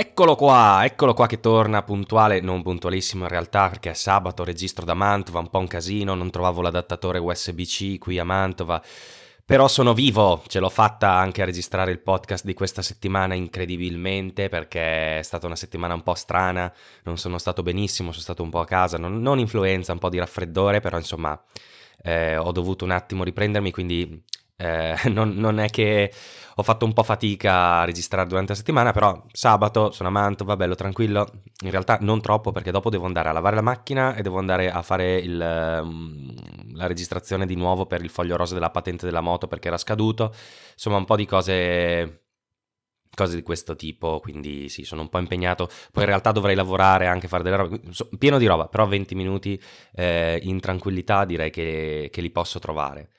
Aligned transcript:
Eccolo 0.00 0.36
qua, 0.36 0.84
eccolo 0.84 1.12
qua 1.12 1.26
che 1.26 1.40
torna 1.40 1.82
puntuale, 1.82 2.40
non 2.40 2.62
puntualissimo 2.62 3.24
in 3.24 3.30
realtà 3.30 3.68
perché 3.68 3.90
è 3.90 3.94
sabato, 3.94 4.44
registro 4.44 4.84
da 4.84 4.94
Mantova, 4.94 5.40
un 5.40 5.50
po' 5.50 5.58
un 5.58 5.66
casino, 5.66 6.14
non 6.14 6.30
trovavo 6.30 6.60
l'adattatore 6.60 7.18
USB-C 7.18 7.98
qui 7.98 8.16
a 8.16 8.22
Mantova, 8.22 8.80
però 9.44 9.66
sono 9.66 9.94
vivo, 9.94 10.44
ce 10.46 10.60
l'ho 10.60 10.68
fatta 10.68 11.14
anche 11.14 11.42
a 11.42 11.44
registrare 11.44 11.90
il 11.90 11.98
podcast 11.98 12.44
di 12.44 12.54
questa 12.54 12.80
settimana 12.80 13.34
incredibilmente 13.34 14.48
perché 14.48 15.18
è 15.18 15.22
stata 15.22 15.46
una 15.46 15.56
settimana 15.56 15.94
un 15.94 16.04
po' 16.04 16.14
strana, 16.14 16.72
non 17.02 17.18
sono 17.18 17.36
stato 17.36 17.64
benissimo, 17.64 18.12
sono 18.12 18.22
stato 18.22 18.44
un 18.44 18.50
po' 18.50 18.60
a 18.60 18.66
casa, 18.66 18.98
non, 18.98 19.20
non 19.20 19.40
influenza, 19.40 19.90
un 19.90 19.98
po' 19.98 20.10
di 20.10 20.18
raffreddore, 20.18 20.78
però 20.78 20.96
insomma 20.96 21.36
eh, 22.04 22.36
ho 22.36 22.52
dovuto 22.52 22.84
un 22.84 22.92
attimo 22.92 23.24
riprendermi, 23.24 23.72
quindi 23.72 24.22
eh, 24.60 24.96
non, 25.08 25.34
non, 25.36 25.60
è 25.60 25.70
che 25.70 26.12
ho 26.56 26.62
fatto 26.64 26.84
un 26.84 26.92
po' 26.92 27.04
fatica 27.04 27.80
a 27.80 27.84
registrare 27.84 28.28
durante 28.28 28.50
la 28.52 28.58
settimana, 28.58 28.92
però 28.92 29.24
sabato 29.30 29.92
sono 29.92 30.08
a 30.08 30.12
Mantova, 30.12 30.56
bello 30.56 30.74
tranquillo. 30.74 31.30
In 31.62 31.70
realtà 31.70 31.98
non 32.00 32.20
troppo 32.20 32.50
perché 32.50 32.72
dopo 32.72 32.90
devo 32.90 33.06
andare 33.06 33.28
a 33.28 33.32
lavare 33.32 33.54
la 33.54 33.62
macchina 33.62 34.16
e 34.16 34.22
devo 34.22 34.38
andare 34.38 34.70
a 34.70 34.82
fare 34.82 35.18
il, 35.18 35.80
um, 35.82 36.34
la 36.74 36.86
registrazione 36.86 37.46
di 37.46 37.54
nuovo 37.54 37.86
per 37.86 38.02
il 38.02 38.10
foglio 38.10 38.36
rosa 38.36 38.54
della 38.54 38.70
patente 38.70 39.06
della 39.06 39.20
moto 39.20 39.46
perché 39.46 39.68
era 39.68 39.78
scaduto. 39.78 40.34
Insomma, 40.72 40.96
un 40.96 41.04
po' 41.04 41.16
di 41.16 41.26
cose 41.26 42.22
cose 43.14 43.34
di 43.34 43.42
questo 43.42 43.74
tipo, 43.74 44.20
quindi 44.20 44.68
sì, 44.68 44.84
sono 44.84 45.02
un 45.02 45.08
po' 45.08 45.18
impegnato. 45.18 45.66
Poi 45.92 46.02
in 46.04 46.08
realtà 46.08 46.30
dovrei 46.32 46.54
lavorare, 46.54 47.06
anche 47.06 47.26
fare 47.28 47.42
delle 47.42 47.56
robe, 47.56 47.80
pieno 48.18 48.38
di 48.38 48.46
roba, 48.46 48.68
però 48.68 48.86
20 48.86 49.14
minuti 49.14 49.60
eh, 49.94 50.38
in 50.42 50.60
tranquillità 50.60 51.24
direi 51.24 51.50
che, 51.50 52.10
che 52.12 52.20
li 52.20 52.30
posso 52.30 52.58
trovare. 52.60 53.10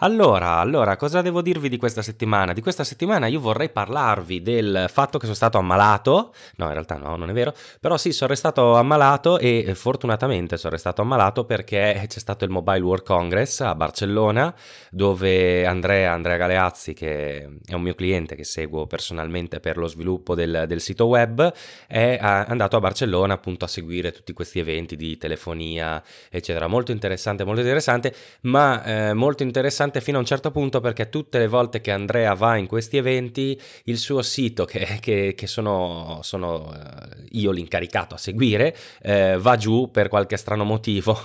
Allora, 0.00 0.58
allora, 0.58 0.94
cosa 0.96 1.22
devo 1.22 1.40
dirvi 1.40 1.70
di 1.70 1.78
questa 1.78 2.02
settimana? 2.02 2.52
Di 2.52 2.60
questa 2.60 2.84
settimana 2.84 3.28
io 3.28 3.40
vorrei 3.40 3.70
parlarvi 3.70 4.42
del 4.42 4.84
fatto 4.90 5.16
che 5.16 5.24
sono 5.24 5.34
stato 5.34 5.56
ammalato. 5.56 6.34
No, 6.56 6.66
in 6.66 6.72
realtà 6.72 6.98
no, 6.98 7.16
non 7.16 7.30
è 7.30 7.32
vero. 7.32 7.54
Però 7.80 7.96
sì, 7.96 8.12
sono 8.12 8.28
restato 8.28 8.74
ammalato 8.74 9.38
e 9.38 9.64
eh, 9.66 9.74
fortunatamente 9.74 10.58
sono 10.58 10.72
restato 10.74 11.00
ammalato 11.00 11.46
perché 11.46 12.04
c'è 12.06 12.18
stato 12.18 12.44
il 12.44 12.50
Mobile 12.50 12.80
World 12.80 13.04
Congress 13.04 13.60
a 13.60 13.74
Barcellona 13.74 14.54
dove 14.90 15.64
Andrea, 15.64 16.12
Andrea 16.12 16.36
Galeazzi, 16.36 16.92
che 16.92 17.48
è 17.64 17.72
un 17.72 17.80
mio 17.80 17.94
cliente 17.94 18.34
che 18.36 18.44
seguo 18.44 18.86
personalmente 18.86 19.60
per 19.60 19.78
lo 19.78 19.86
sviluppo 19.86 20.34
del, 20.34 20.64
del 20.68 20.80
sito 20.82 21.06
web, 21.06 21.50
è 21.86 22.18
andato 22.20 22.76
a 22.76 22.80
Barcellona 22.80 23.32
appunto 23.32 23.64
a 23.64 23.68
seguire 23.68 24.12
tutti 24.12 24.34
questi 24.34 24.58
eventi 24.58 24.94
di 24.94 25.16
telefonia, 25.16 26.02
eccetera. 26.28 26.66
Molto 26.66 26.92
interessante, 26.92 27.44
molto 27.44 27.60
interessante, 27.60 28.14
ma 28.42 28.84
eh, 28.84 29.14
molto 29.14 29.42
interessante 29.42 29.84
interessante 29.86 30.00
fino 30.00 30.16
a 30.16 30.20
un 30.20 30.26
certo 30.26 30.50
punto 30.50 30.80
perché 30.80 31.08
tutte 31.08 31.38
le 31.38 31.48
volte 31.48 31.80
che 31.80 31.90
Andrea 31.90 32.34
va 32.34 32.56
in 32.56 32.66
questi 32.66 32.96
eventi, 32.96 33.60
il 33.84 33.98
suo 33.98 34.22
sito, 34.22 34.64
che, 34.64 34.98
che, 35.00 35.34
che 35.34 35.46
sono, 35.46 36.20
sono 36.22 36.68
uh, 36.68 37.24
io 37.30 37.50
l'incaricato 37.50 38.14
a 38.14 38.18
seguire, 38.18 38.76
uh, 39.02 39.38
va 39.38 39.56
giù 39.56 39.90
per 39.90 40.08
qualche 40.08 40.36
strano 40.36 40.64
motivo. 40.64 41.18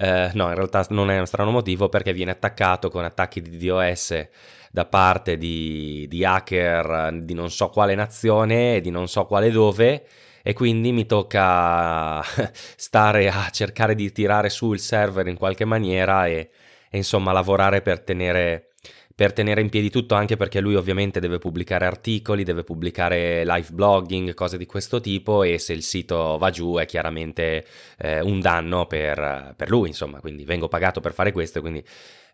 Uh, 0.00 0.30
no, 0.34 0.48
in 0.48 0.54
realtà 0.54 0.84
non 0.90 1.10
è 1.10 1.18
un 1.18 1.26
strano 1.26 1.50
motivo 1.50 1.88
perché 1.88 2.12
viene 2.12 2.32
attaccato 2.32 2.88
con 2.90 3.04
attacchi 3.04 3.42
di 3.42 3.56
DOS 3.56 4.28
da 4.70 4.84
parte 4.84 5.38
di, 5.38 6.06
di 6.08 6.24
hacker 6.24 7.20
di 7.22 7.34
non 7.34 7.50
so 7.50 7.68
quale 7.68 7.94
nazione, 7.94 8.80
di 8.80 8.90
non 8.90 9.08
so 9.08 9.24
quale 9.24 9.50
dove 9.50 10.04
e 10.42 10.52
quindi 10.52 10.92
mi 10.92 11.06
tocca 11.06 12.22
stare 12.76 13.28
a 13.28 13.48
cercare 13.50 13.94
di 13.94 14.12
tirare 14.12 14.48
su 14.50 14.72
il 14.72 14.80
server 14.80 15.26
in 15.28 15.36
qualche 15.36 15.64
maniera 15.64 16.26
e, 16.26 16.50
e 16.90 16.96
insomma 16.96 17.32
lavorare 17.32 17.82
per 17.82 18.00
tenere, 18.00 18.72
per 19.14 19.32
tenere 19.32 19.60
in 19.60 19.70
piedi 19.70 19.90
tutto, 19.90 20.14
anche 20.14 20.36
perché 20.36 20.60
lui 20.60 20.74
ovviamente 20.74 21.20
deve 21.20 21.38
pubblicare 21.38 21.86
articoli, 21.86 22.44
deve 22.44 22.64
pubblicare 22.64 23.44
live 23.44 23.68
blogging, 23.72 24.34
cose 24.34 24.58
di 24.58 24.66
questo 24.66 25.00
tipo 25.00 25.42
e 25.42 25.58
se 25.58 25.72
il 25.72 25.82
sito 25.82 26.36
va 26.38 26.50
giù 26.50 26.76
è 26.76 26.84
chiaramente 26.84 27.64
eh, 27.98 28.20
un 28.20 28.40
danno 28.40 28.86
per, 28.86 29.54
per, 29.56 29.70
lui, 29.70 29.88
insomma, 29.88 30.20
quindi 30.20 30.44
vengo 30.44 30.68
pagato 30.68 31.00
per 31.00 31.14
fare 31.14 31.32
questo, 31.32 31.60
quindi 31.60 31.82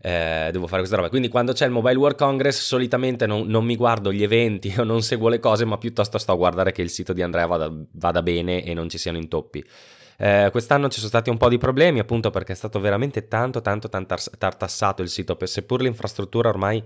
eh, 0.02 0.48
devo 0.50 0.66
fare 0.66 0.78
questa 0.78 0.96
roba. 0.96 1.08
Quindi 1.08 1.28
quando 1.28 1.52
c'è 1.52 1.64
il 1.66 1.70
Mobile 1.70 1.96
World 1.96 2.16
Congress 2.16 2.60
solitamente 2.60 3.26
non, 3.26 3.46
non, 3.46 3.64
mi 3.64 3.76
guardo 3.76 4.12
gli 4.12 4.24
eventi 4.24 4.74
o 4.76 4.82
non 4.82 5.02
seguo 5.02 5.28
le 5.28 5.38
cose, 5.38 5.64
ma 5.64 5.78
piuttosto 5.78 6.18
sto 6.18 6.32
a 6.32 6.36
guardare 6.36 6.72
che 6.72 6.82
il 6.82 6.90
sito 6.90 7.12
di 7.12 7.22
Andrea 7.22 7.46
vada, 7.46 7.72
vada 7.92 8.22
bene 8.22 8.64
e 8.64 8.74
non 8.74 8.88
ci 8.88 8.98
siano 8.98 9.18
intoppi. 9.18 9.64
Eh, 10.16 10.48
quest'anno 10.50 10.88
ci 10.88 10.98
sono 10.98 11.08
stati 11.08 11.30
un 11.30 11.36
po' 11.36 11.48
di 11.48 11.58
problemi 11.58 11.98
appunto 11.98 12.30
perché 12.30 12.52
è 12.52 12.56
stato 12.56 12.80
veramente 12.80 13.28
tanto 13.28 13.60
tanto 13.60 13.88
tartassato 13.88 15.02
il 15.02 15.08
sito, 15.08 15.36
seppur 15.44 15.82
l'infrastruttura 15.82 16.48
ormai 16.48 16.82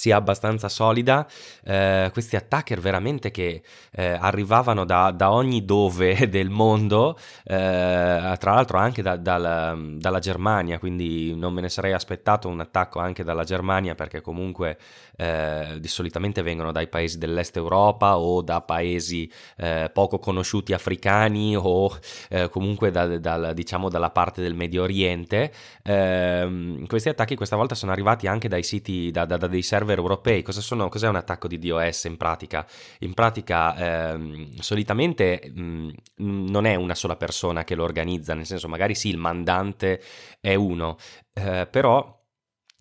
sia 0.00 0.16
abbastanza 0.16 0.70
solida, 0.70 1.26
eh, 1.62 2.08
questi 2.10 2.34
attacker 2.34 2.80
veramente 2.80 3.30
che 3.30 3.62
eh, 3.92 4.18
arrivavano 4.18 4.86
da, 4.86 5.10
da, 5.10 5.30
ogni 5.30 5.66
dove 5.66 6.26
del 6.30 6.48
mondo, 6.48 7.18
eh, 7.44 8.34
tra 8.38 8.54
l'altro 8.54 8.78
anche 8.78 9.02
da, 9.02 9.16
dal, 9.16 9.98
dalla 9.98 10.18
Germania, 10.18 10.78
quindi 10.78 11.36
non 11.36 11.52
me 11.52 11.60
ne 11.60 11.68
sarei 11.68 11.92
aspettato 11.92 12.48
un 12.48 12.60
attacco 12.60 12.98
anche 12.98 13.22
dalla 13.22 13.44
Germania 13.44 13.94
perché 13.94 14.22
comunque 14.22 14.78
eh, 15.18 15.76
di 15.78 15.88
solitamente 15.88 16.40
vengono 16.40 16.72
dai 16.72 16.88
paesi 16.88 17.18
dell'est 17.18 17.54
Europa 17.56 18.16
o 18.16 18.40
da 18.40 18.62
paesi 18.62 19.30
eh, 19.58 19.90
poco 19.92 20.18
conosciuti 20.18 20.72
africani 20.72 21.54
o 21.56 21.94
eh, 22.30 22.48
comunque 22.48 22.90
da, 22.90 23.18
da, 23.18 23.52
diciamo 23.52 23.90
dalla 23.90 24.08
parte 24.08 24.40
del 24.40 24.54
Medio 24.54 24.82
Oriente. 24.82 25.52
Ehm, 25.82 26.86
questi 26.86 27.10
attacchi 27.10 27.36
questa 27.36 27.56
volta 27.56 27.74
sono 27.74 27.92
arrivati 27.92 28.26
anche 28.26 28.48
dai 28.48 28.62
siti, 28.62 29.10
da, 29.10 29.26
da 29.26 29.36
dei 29.46 29.62
server 29.62 29.89
server 29.90 29.98
europei. 29.98 30.42
Cosa 30.42 30.60
sono, 30.60 30.88
cos'è 30.88 31.08
un 31.08 31.16
attacco 31.16 31.48
di 31.48 31.58
DOS 31.58 32.04
in 32.04 32.16
pratica? 32.16 32.66
In 33.00 33.14
pratica 33.14 34.12
ehm, 34.12 34.54
solitamente 34.56 35.50
mh, 35.52 35.90
non 36.16 36.64
è 36.66 36.74
una 36.76 36.94
sola 36.94 37.16
persona 37.16 37.64
che 37.64 37.74
lo 37.74 37.84
organizza, 37.84 38.34
nel 38.34 38.46
senso 38.46 38.68
magari 38.68 38.94
sì 38.94 39.08
il 39.08 39.18
mandante 39.18 40.00
è 40.40 40.54
uno, 40.54 40.96
eh, 41.34 41.66
però 41.70 42.18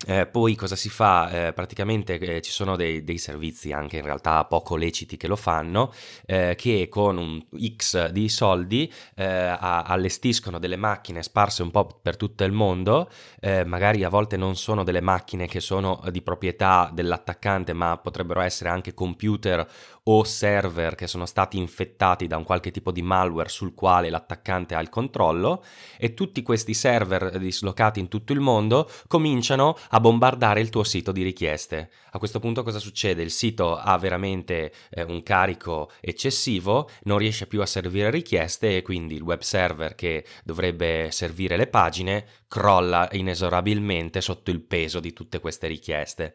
eh, 0.08 0.28
poi 0.28 0.56
cosa 0.56 0.78
si 0.78 0.88
fa? 0.88 1.48
Eh, 1.48 1.54
praticamente 1.54 2.18
eh, 2.18 2.42
ci 2.42 2.52
sono 2.52 2.78
dei, 2.78 3.04
dei, 3.04 3.18
servizi 3.18 3.74
anche 3.74 3.98
in 3.98 4.04
realtà 4.04 4.46
poco 4.46 4.78
leciti 4.78 5.18
che 5.18 5.28
lo 5.28 5.36
fanno, 5.36 5.94
eh, 6.26 6.56
che 6.58 6.88
con 6.90 7.18
un 7.18 7.44
X 7.76 8.08
di 8.10 8.30
soldi 8.30 8.92
eh, 9.16 9.26
a, 9.26 9.82
allestiscono 9.82 10.58
delle 10.58 10.78
macchine 10.78 11.22
sparse 11.22 11.64
un 11.64 11.72
po' 11.72 12.00
per 12.02 12.16
tutto 12.16 12.46
il 12.46 12.54
mondo, 12.54 13.10
eh, 13.42 13.66
magari 13.66 14.06
a 14.06 14.10
volte 14.10 14.38
non 14.38 14.56
sono 14.56 14.86
delle 14.86 15.02
macchine 15.02 15.48
che 15.48 15.60
sono 15.60 16.02
di 16.10 16.22
proprietà 16.22 16.90
dell'attaccante, 16.94 17.74
ma 17.74 17.98
potrebbero 17.98 18.40
essere 18.40 18.70
anche 18.70 18.94
computer 18.94 19.68
o 20.04 20.24
server 20.24 20.96
che 20.96 21.08
sono 21.08 21.26
stati 21.26 21.58
infettati 21.58 22.26
da 22.26 22.38
un 22.38 22.44
qualche 22.44 22.72
tipo 22.72 22.92
di 22.92 23.02
malware 23.02 23.50
sul 23.50 23.76
quale 23.76 24.10
l'attaccante 24.10 24.76
ha 24.76 24.80
il 24.80 24.90
controllo 24.90 25.64
e 25.98 26.14
tutti 26.14 26.42
questi 26.42 26.74
server 26.74 27.38
dislocati 27.38 28.00
in 28.00 28.08
tutto 28.08 28.34
il 28.34 28.40
mondo 28.40 28.90
cominciano 29.08 29.76
a 29.90 30.00
bombardare 30.00 30.62
il 30.62 30.70
tuo 30.70 30.84
sito 30.84 31.12
di 31.12 31.24
richieste. 31.24 31.90
A 32.12 32.20
questo 32.20 32.40
punto 32.40 32.64
cosa 32.64 32.80
succede? 32.80 33.22
Il 33.22 33.32
sito 33.32 33.76
ha 33.76 33.98
veramente 33.98 34.72
eh, 34.90 35.04
un 35.04 35.24
carico 35.24 35.92
eccessivo, 36.00 36.90
non 37.04 37.18
riesce 37.18 37.48
più 37.48 37.62
a 37.62 37.66
servire 37.66 38.10
richieste 38.10 38.78
e 38.78 38.82
quindi 38.82 39.16
il 39.16 39.22
web 39.22 39.42
server 39.42 39.96
che 39.96 40.26
dovrebbe 40.44 41.10
servire 41.12 41.58
le 41.58 41.68
pagine 41.68 42.26
crolla 42.48 43.08
inesorabilmente 43.12 44.22
sotto 44.22 44.52
il 44.52 44.62
peso 44.62 45.00
di 45.00 45.14
tutte 45.14 45.40
queste 45.40 45.68
richieste. 45.68 46.34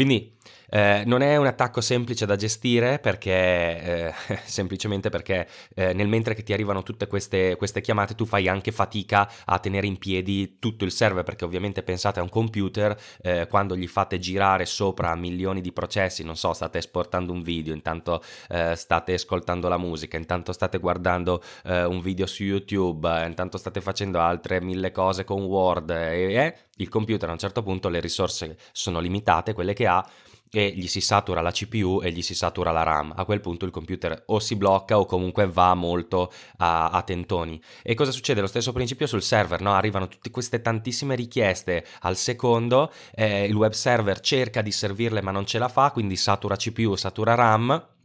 Quindi 0.00 0.34
eh, 0.70 1.02
non 1.04 1.20
è 1.20 1.36
un 1.36 1.44
attacco 1.44 1.82
semplice 1.82 2.24
da 2.24 2.34
gestire 2.34 3.00
perché 3.00 3.32
eh, 3.32 4.14
semplicemente 4.46 5.10
perché 5.10 5.46
eh, 5.74 5.92
nel 5.92 6.08
mentre 6.08 6.32
che 6.32 6.42
ti 6.42 6.54
arrivano 6.54 6.82
tutte 6.82 7.06
queste, 7.06 7.56
queste, 7.56 7.82
chiamate 7.82 8.14
tu 8.14 8.24
fai 8.24 8.48
anche 8.48 8.72
fatica 8.72 9.30
a 9.44 9.58
tenere 9.58 9.86
in 9.86 9.98
piedi 9.98 10.56
tutto 10.58 10.86
il 10.86 10.90
server 10.90 11.22
perché 11.22 11.44
ovviamente 11.44 11.82
pensate 11.82 12.18
a 12.18 12.22
un 12.22 12.30
computer 12.30 12.98
eh, 13.20 13.46
quando 13.46 13.76
gli 13.76 13.86
fate 13.86 14.18
girare 14.18 14.64
sopra 14.64 15.14
milioni 15.16 15.60
di 15.60 15.70
processi 15.70 16.24
non 16.24 16.36
so 16.36 16.54
state 16.54 16.78
esportando 16.78 17.30
un 17.30 17.42
video 17.42 17.74
intanto 17.74 18.22
eh, 18.48 18.74
state 18.76 19.12
ascoltando 19.12 19.68
la 19.68 19.76
musica 19.76 20.16
intanto 20.16 20.52
state 20.52 20.78
guardando 20.78 21.42
eh, 21.64 21.84
un 21.84 22.00
video 22.00 22.24
su 22.24 22.42
YouTube 22.42 23.06
intanto 23.26 23.58
state 23.58 23.82
facendo 23.82 24.18
altre 24.18 24.62
mille 24.62 24.92
cose 24.92 25.24
con 25.24 25.42
Word 25.42 25.90
e 25.90 26.56
il 26.80 26.88
computer 26.88 27.28
a 27.28 27.32
un 27.32 27.38
certo 27.38 27.62
punto 27.62 27.88
le 27.88 28.00
risorse 28.00 28.56
sono 28.72 29.00
limitate 29.00 29.52
quelle 29.54 29.72
che 29.72 29.86
ha 29.86 30.04
e 30.52 30.72
gli 30.74 30.88
si 30.88 31.00
satura 31.00 31.40
la 31.40 31.52
CPU 31.52 32.00
e 32.02 32.10
gli 32.10 32.22
si 32.22 32.34
satura 32.34 32.72
la 32.72 32.82
RAM. 32.82 33.12
A 33.16 33.24
quel 33.24 33.40
punto 33.40 33.64
il 33.64 33.70
computer 33.70 34.24
o 34.26 34.40
si 34.40 34.56
blocca 34.56 34.98
o 34.98 35.06
comunque 35.06 35.46
va 35.46 35.74
molto 35.74 36.32
a, 36.58 36.90
a 36.90 37.02
tentoni. 37.02 37.60
E 37.82 37.94
cosa 37.94 38.10
succede? 38.10 38.40
Lo 38.40 38.48
stesso 38.48 38.72
principio 38.72 39.06
sul 39.06 39.22
server, 39.22 39.60
no? 39.60 39.72
Arrivano 39.72 40.08
tutte 40.08 40.30
queste 40.30 40.60
tantissime 40.60 41.14
richieste 41.14 41.86
al 42.00 42.16
secondo, 42.16 42.92
eh, 43.14 43.44
il 43.44 43.54
web 43.54 43.72
server 43.72 44.20
cerca 44.20 44.60
di 44.60 44.72
servirle 44.72 45.22
ma 45.22 45.30
non 45.30 45.46
ce 45.46 45.58
la 45.58 45.68
fa, 45.68 45.92
quindi 45.92 46.16
satura 46.16 46.56
CPU, 46.56 46.96
satura 46.96 47.34
RAM 47.34 47.98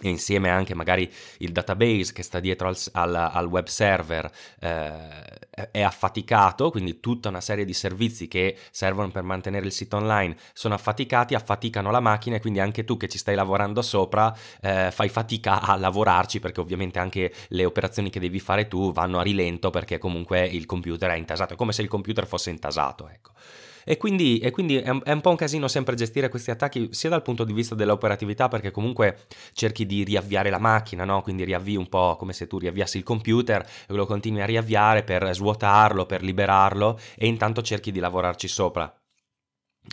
e 0.00 0.08
insieme 0.08 0.48
anche 0.48 0.74
magari 0.74 1.10
il 1.38 1.52
database 1.52 2.12
che 2.12 2.22
sta 2.22 2.40
dietro 2.40 2.68
al, 2.68 2.76
al, 2.92 3.14
al 3.14 3.46
web 3.46 3.66
server 3.66 4.30
eh, 4.58 5.70
è 5.70 5.82
affaticato, 5.82 6.70
quindi 6.70 6.98
tutta 6.98 7.28
una 7.28 7.40
serie 7.40 7.64
di 7.64 7.74
servizi 7.74 8.26
che 8.26 8.56
servono 8.70 9.10
per 9.10 9.22
mantenere 9.22 9.66
il 9.66 9.72
sito 9.72 9.96
online 9.96 10.36
sono 10.54 10.74
affaticati, 10.74 11.34
affaticano 11.34 11.90
la 11.90 12.00
macchina 12.00 12.36
e 12.36 12.40
quindi 12.40 12.58
anche 12.58 12.84
tu 12.84 12.96
che 12.96 13.08
ci 13.08 13.18
stai 13.18 13.34
lavorando 13.34 13.82
sopra 13.82 14.34
eh, 14.60 14.90
fai 14.90 15.08
fatica 15.08 15.60
a 15.60 15.76
lavorarci 15.76 16.40
perché 16.40 16.60
ovviamente 16.60 16.98
anche 16.98 17.32
le 17.48 17.64
operazioni 17.64 18.10
che 18.10 18.20
devi 18.20 18.40
fare 18.40 18.68
tu 18.68 18.92
vanno 18.92 19.18
a 19.18 19.22
rilento 19.22 19.70
perché 19.70 19.98
comunque 19.98 20.44
il 20.44 20.66
computer 20.66 21.10
è 21.10 21.16
intasato, 21.16 21.52
è 21.52 21.56
come 21.56 21.72
se 21.72 21.82
il 21.82 21.88
computer 21.88 22.26
fosse 22.26 22.50
intasato, 22.50 23.08
ecco. 23.08 23.32
E 23.84 23.96
quindi, 23.96 24.38
e 24.38 24.50
quindi 24.50 24.76
è, 24.76 24.88
un, 24.90 25.00
è, 25.04 25.12
un, 25.12 25.20
po' 25.20 25.30
un 25.30 25.36
casino 25.36 25.68
sempre 25.68 25.94
gestire 25.94 26.28
questi 26.28 26.50
attacchi, 26.50 26.88
sia 26.92 27.08
dal 27.08 27.22
punto 27.22 27.44
di 27.44 27.52
vista 27.52 27.74
dell'operatività, 27.74 28.48
perché 28.48 28.70
comunque 28.70 29.26
cerchi 29.52 29.86
di 29.86 30.04
riavviare 30.04 30.50
la 30.50 30.58
macchina, 30.58 31.04
no? 31.04 31.22
Quindi 31.22 31.44
riavvii 31.44 31.76
un 31.76 31.88
po' 31.88 32.16
come 32.16 32.32
se 32.32 32.46
tu 32.46 32.58
riavviassi 32.58 32.98
il 32.98 33.04
computer 33.04 33.60
e 33.88 33.94
lo 33.94 34.06
continui 34.06 34.42
a 34.42 34.46
riavviare 34.46 35.02
per 35.02 35.34
svuotarlo, 35.34 36.06
per 36.06 36.22
liberarlo 36.22 36.98
e 37.16 37.26
intanto 37.26 37.62
cerchi 37.62 37.90
di 37.92 38.00
lavorarci 38.00 38.48
sopra. 38.48 39.01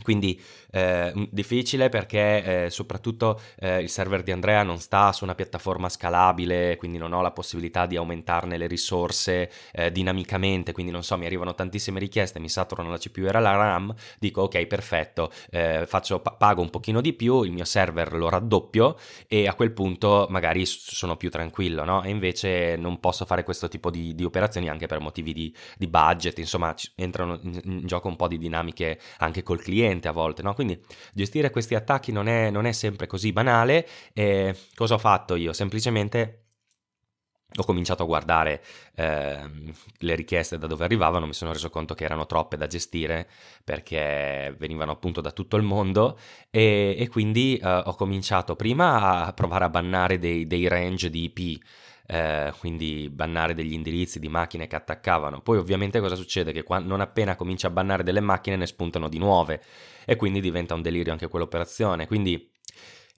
Quindi 0.04 0.40
eh, 0.72 1.12
difficile 1.32 1.90
perché 1.90 2.66
eh, 2.66 2.70
soprattutto 2.70 3.42
eh, 3.58 3.82
il 3.82 3.90
server 3.90 4.22
di 4.22 4.32
Andrea 4.32 4.62
non 4.62 4.80
sta 4.80 5.12
su 5.12 5.24
una 5.24 5.34
piattaforma 5.34 5.90
scalabile, 5.90 6.76
quindi 6.78 7.00
non 7.00 7.12
ho 7.12 7.22
la 7.22 7.32
possibilità 7.32 7.88
di 7.88 7.96
aumentarne 7.96 8.56
le 8.56 8.68
risorse 8.68 9.52
eh, 9.72 9.92
dinamicamente, 9.92 10.72
quindi 10.72 10.92
non 10.92 11.04
so, 11.04 11.18
mi 11.18 11.26
arrivano 11.26 11.56
tantissime 11.56 12.00
richieste, 12.00 12.40
mi 12.40 12.50
saturano 12.50 12.92
la 12.92 13.00
CPU 13.00 13.26
e 13.26 13.32
la 13.32 13.56
RAM, 13.56 13.94
dico 14.20 14.44
ok 14.44 14.68
perfetto, 14.68 15.32
eh, 15.50 15.86
faccio, 15.88 16.20
pago 16.20 16.62
un 16.62 16.70
pochino 16.70 17.02
di 17.02 17.14
più, 17.14 17.42
il 17.42 17.52
mio 17.52 17.66
server 17.66 18.14
lo 18.14 18.30
raddoppio 18.30 18.96
e 19.28 19.48
a 19.48 19.56
quel 19.56 19.72
punto 19.72 20.28
magari 20.30 20.66
sono 20.68 21.18
più 21.18 21.32
tranquillo, 21.32 21.84
no? 21.84 22.04
E 22.04 22.10
invece 22.10 22.76
non 22.78 23.00
posso 23.00 23.26
fare 23.26 23.44
questo 23.44 23.68
tipo 23.68 23.90
di, 23.90 24.14
di 24.14 24.24
operazioni 24.24 24.70
anche 24.70 24.86
per 24.86 25.00
motivi 25.00 25.34
di, 25.34 25.54
di 25.78 25.88
budget, 25.88 26.38
insomma 26.38 26.76
entrano 26.96 27.40
in, 27.42 27.60
in 27.64 27.88
gioco 27.88 28.08
un 28.08 28.16
po' 28.16 28.28
di 28.28 28.38
dinamiche 28.38 29.00
anche 29.18 29.42
col 29.42 29.60
cliente 29.60 29.79
cliente 29.80 30.08
a 30.08 30.12
volte, 30.12 30.42
no? 30.42 30.54
Quindi 30.54 30.80
gestire 31.14 31.50
questi 31.50 31.76
attacchi 31.76 32.12
non 32.12 32.28
è, 32.28 32.50
non 32.50 32.66
è 32.66 32.72
sempre 32.72 33.08
così 33.08 33.32
banale. 33.32 33.88
E 34.14 34.56
cosa 34.76 34.96
ho 34.96 34.98
fatto 34.98 35.36
io? 35.36 35.54
Semplicemente 35.54 36.44
ho 37.56 37.64
cominciato 37.64 38.04
a 38.04 38.06
guardare 38.06 38.64
eh, 38.94 39.50
le 39.98 40.16
richieste 40.16 40.60
da 40.60 40.68
dove 40.68 40.84
arrivavano, 40.84 41.26
mi 41.26 41.34
sono 41.34 41.52
reso 41.52 41.72
conto 41.72 41.96
che 41.96 42.04
erano 42.04 42.28
troppe 42.28 42.58
da 42.58 42.68
gestire 42.68 43.28
perché 43.64 44.54
venivano 44.60 44.92
appunto 44.92 45.20
da 45.20 45.32
tutto 45.32 45.58
il 45.58 45.64
mondo 45.64 46.20
e, 46.52 46.96
e 46.96 47.08
quindi 47.08 47.58
eh, 47.58 47.68
ho 47.68 47.96
cominciato 47.96 48.56
prima 48.56 49.26
a 49.26 49.34
provare 49.34 49.66
a 49.66 49.70
bannare 49.70 50.20
dei, 50.20 50.46
dei 50.46 50.68
range 50.68 51.10
di 51.10 51.24
IP 51.24 51.64
eh, 52.12 52.52
quindi 52.58 53.08
bannare 53.12 53.54
degli 53.54 53.74
indirizzi 53.74 54.20
di 54.20 54.30
macchine 54.30 54.66
che 54.66 54.76
attaccavano. 54.76 55.42
Poi 55.42 55.60
ovviamente 55.60 56.00
cosa 56.00 56.16
succede? 56.16 56.52
Che 56.52 56.64
quando, 56.64 56.90
non 56.90 57.02
appena 57.02 57.36
comincia 57.36 57.68
a 57.68 57.70
bannare 57.70 58.02
delle 58.02 58.20
macchine 58.20 58.56
ne 58.56 58.66
spuntano 58.66 59.08
di 59.08 59.20
nuove 59.20 59.62
e 60.06 60.16
quindi 60.16 60.42
diventa 60.42 60.74
un 60.74 60.82
delirio 60.82 61.12
anche 61.12 61.28
quell'operazione. 61.28 62.08
Quindi 62.08 62.50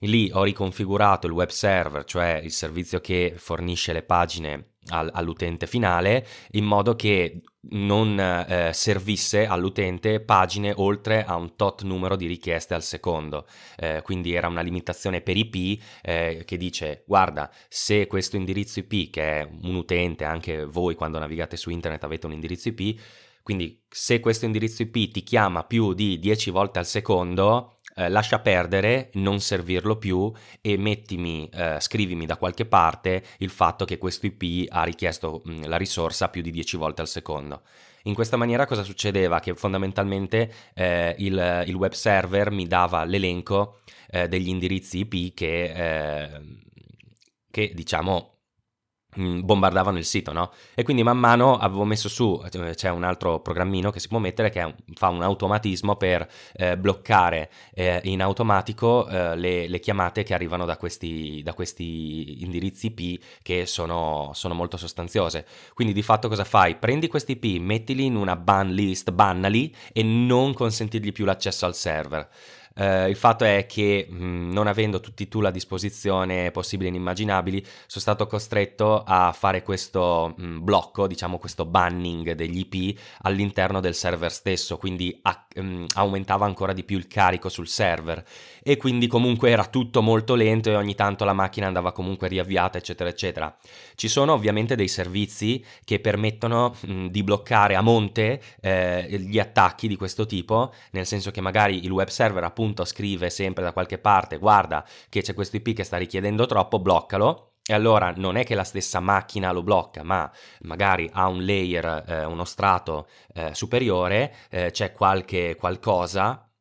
lì 0.00 0.30
ho 0.30 0.42
riconfigurato 0.42 1.26
il 1.26 1.32
web 1.32 1.48
server, 1.48 2.04
cioè 2.04 2.38
il 2.44 2.50
servizio 2.50 3.00
che 3.00 3.32
fornisce 3.34 3.94
le 3.94 4.02
pagine 4.02 4.71
all'utente 4.88 5.66
finale 5.66 6.26
in 6.52 6.64
modo 6.64 6.96
che 6.96 7.40
non 7.70 8.18
eh, 8.18 8.72
servisse 8.72 9.46
all'utente 9.46 10.20
pagine 10.20 10.72
oltre 10.76 11.24
a 11.24 11.36
un 11.36 11.54
tot 11.54 11.82
numero 11.82 12.16
di 12.16 12.26
richieste 12.26 12.74
al 12.74 12.82
secondo. 12.82 13.46
Eh, 13.76 14.00
quindi 14.02 14.34
era 14.34 14.48
una 14.48 14.62
limitazione 14.62 15.20
per 15.20 15.36
IP 15.36 15.80
eh, 16.02 16.42
che 16.44 16.56
dice 16.56 17.04
guarda 17.06 17.50
se 17.68 18.06
questo 18.06 18.36
indirizzo 18.36 18.80
IP 18.80 19.10
che 19.10 19.40
è 19.40 19.48
un 19.62 19.74
utente, 19.76 20.24
anche 20.24 20.64
voi 20.64 20.94
quando 20.94 21.18
navigate 21.18 21.56
su 21.56 21.70
internet 21.70 22.02
avete 22.02 22.26
un 22.26 22.32
indirizzo 22.32 22.68
IP, 22.68 23.00
quindi 23.42 23.84
se 23.88 24.20
questo 24.20 24.44
indirizzo 24.44 24.82
IP 24.82 25.10
ti 25.12 25.22
chiama 25.22 25.64
più 25.64 25.94
di 25.94 26.18
10 26.18 26.50
volte 26.50 26.78
al 26.78 26.86
secondo, 26.86 27.76
eh, 27.94 28.08
lascia 28.08 28.38
perdere, 28.38 29.10
non 29.14 29.40
servirlo 29.40 29.96
più 29.96 30.32
e 30.60 30.76
mettimi, 30.76 31.48
eh, 31.52 31.76
scrivimi 31.80 32.26
da 32.26 32.36
qualche 32.36 32.66
parte 32.66 33.22
il 33.38 33.50
fatto 33.50 33.84
che 33.84 33.98
questo 33.98 34.26
IP 34.26 34.66
ha 34.70 34.82
richiesto 34.84 35.42
mh, 35.44 35.66
la 35.66 35.76
risorsa 35.76 36.28
più 36.28 36.42
di 36.42 36.50
10 36.50 36.76
volte 36.76 37.00
al 37.00 37.08
secondo. 37.08 37.62
In 38.04 38.14
questa 38.14 38.36
maniera 38.36 38.66
cosa 38.66 38.82
succedeva? 38.82 39.38
Che 39.38 39.54
fondamentalmente 39.54 40.52
eh, 40.74 41.14
il, 41.18 41.64
il, 41.66 41.74
web 41.74 41.92
server 41.92 42.50
mi 42.50 42.66
dava 42.66 43.04
l'elenco 43.04 43.78
eh, 44.10 44.26
degli 44.28 44.48
indirizzi 44.48 45.06
IP 45.06 45.34
che, 45.34 45.62
eh, 45.72 46.40
che 47.48 47.72
diciamo 47.74 48.31
Mm, 48.31 48.31
bombardavano 49.14 49.98
il 49.98 50.04
sito, 50.04 50.32
no? 50.32 50.52
E 50.74 50.82
quindi 50.82 51.02
man 51.02 51.18
mano 51.18 51.58
avevo 51.58 51.84
messo 51.84 52.08
su, 52.08 52.42
eh, 52.44 52.74
c'è 52.74 52.88
un 52.88 53.04
altro 53.04 53.40
programmino 53.40 53.90
che 53.90 54.00
si 54.00 54.08
può 54.08 54.18
mettere 54.18 54.48
che 54.48 54.74
fa 54.94 55.08
un 55.08 55.22
automatismo 55.22 55.96
per 55.96 56.26
eh, 56.54 56.78
bloccare 56.78 57.50
eh, 57.74 58.00
in 58.04 58.22
automatico 58.22 59.06
eh, 59.08 59.36
le, 59.36 59.68
le, 59.68 59.80
chiamate 59.80 60.22
che 60.22 60.32
arrivano 60.32 60.64
da 60.64 60.76
questi, 60.76 61.42
da 61.42 61.52
questi 61.52 62.42
indirizzi 62.42 62.92
IP 62.94 63.22
che 63.42 63.66
sono, 63.66 64.30
sono, 64.32 64.54
molto 64.54 64.76
sostanziose. 64.76 65.46
Quindi 65.74 65.92
di 65.92 66.02
fatto 66.02 66.28
cosa 66.28 66.44
fai? 66.44 66.76
Prendi 66.76 67.08
questi 67.08 67.32
IP, 67.32 67.60
mettili 67.60 68.06
in 68.06 68.16
una 68.16 68.36
ban 68.36 68.72
list, 68.72 69.10
bannali 69.10 69.74
e 69.92 70.02
non 70.02 70.54
consentirgli 70.54 71.12
più 71.12 71.24
l'accesso 71.24 71.66
al 71.66 71.74
server. 71.74 72.28
Eh, 72.74 73.08
il 73.08 73.16
fatto 73.16 73.44
è 73.44 73.66
che 73.66 74.06
mh, 74.08 74.24
mm, 74.24 74.52
non 74.52 74.66
avendo 74.66 75.00
tutti 75.00 75.24
i 75.24 75.28
tool 75.28 75.46
a 75.46 75.50
disposizione 75.50 76.50
possibili 76.50 76.88
e 76.88 76.92
inimmaginabili, 76.92 77.60
sono 77.86 78.00
stato 78.00 78.26
costretto 78.26 79.02
a 79.04 79.32
fare 79.32 79.62
questo 79.62 80.34
mh, 80.36 80.44
mm, 80.44 80.64
blocco, 80.64 81.06
diciamo 81.06 81.38
questo 81.38 81.64
banning 81.64 82.32
degli 82.32 82.66
IP 82.70 82.98
all'interno 83.22 83.80
del 83.80 83.94
server 83.94 84.32
stesso, 84.32 84.76
quindi 84.78 85.18
a, 85.22 85.46
mh, 85.54 85.62
mm, 85.62 85.84
aumentava 85.94 86.46
ancora 86.46 86.72
di 86.72 86.84
più 86.84 86.96
il 86.96 87.06
carico 87.06 87.48
sul 87.48 87.68
server 87.68 88.24
e 88.62 88.76
quindi 88.76 89.06
comunque 89.06 89.50
era 89.50 89.66
tutto 89.66 90.02
molto 90.02 90.34
lento 90.34 90.70
e 90.70 90.76
ogni 90.76 90.94
tanto 90.94 91.24
la 91.24 91.32
macchina 91.32 91.66
andava 91.66 91.92
comunque 91.92 92.28
riavviata, 92.28 92.78
eccetera, 92.78 93.08
eccetera. 93.08 93.54
Ci 93.94 94.08
sono 94.08 94.32
ovviamente 94.32 94.76
dei 94.76 94.88
servizi 94.88 95.64
che 95.84 96.00
permettono 96.00 96.74
di 97.10 97.22
bloccare 97.22 97.74
a 97.74 97.80
monte 97.80 98.40
eh, 98.60 99.06
gli 99.18 99.38
attacchi 99.38 99.88
di 99.88 99.96
questo 99.96 100.26
tipo, 100.26 100.72
nel 100.92 101.06
senso 101.06 101.30
che 101.30 101.40
magari 101.40 101.84
il 101.84 101.90
web 101.90 102.08
server 102.08 102.44
appunto 102.44 102.61
appunto 102.62 102.84
scrive 102.84 103.28
sempre 103.28 103.64
da 103.64 103.72
qualche 103.72 103.98
parte 103.98 104.38
guarda 104.38 104.86
che 105.08 105.20
c'è 105.20 105.34
questo 105.34 105.56
IP 105.56 105.74
che 105.74 105.82
sta 105.84 105.96
richiedendo 105.96 106.46
troppo, 106.46 106.78
bloccalo. 106.78 107.48
E 107.64 107.74
allora 107.74 108.12
non 108.16 108.36
è 108.36 108.44
che 108.44 108.56
la 108.56 108.64
stessa 108.64 108.98
macchina 108.98 109.52
lo 109.52 109.62
blocca, 109.62 110.02
ma 110.02 110.28
magari 110.62 111.08
ha 111.12 111.28
un 111.28 111.44
layer, 111.44 112.04
eh, 112.08 112.24
uno 112.24 112.44
strato 112.44 113.06
eh, 113.34 113.54
superiore, 113.54 114.34
eh, 114.50 114.72
c'è 114.72 114.92
qualche 114.92 115.54
qualcosa 115.54 116.51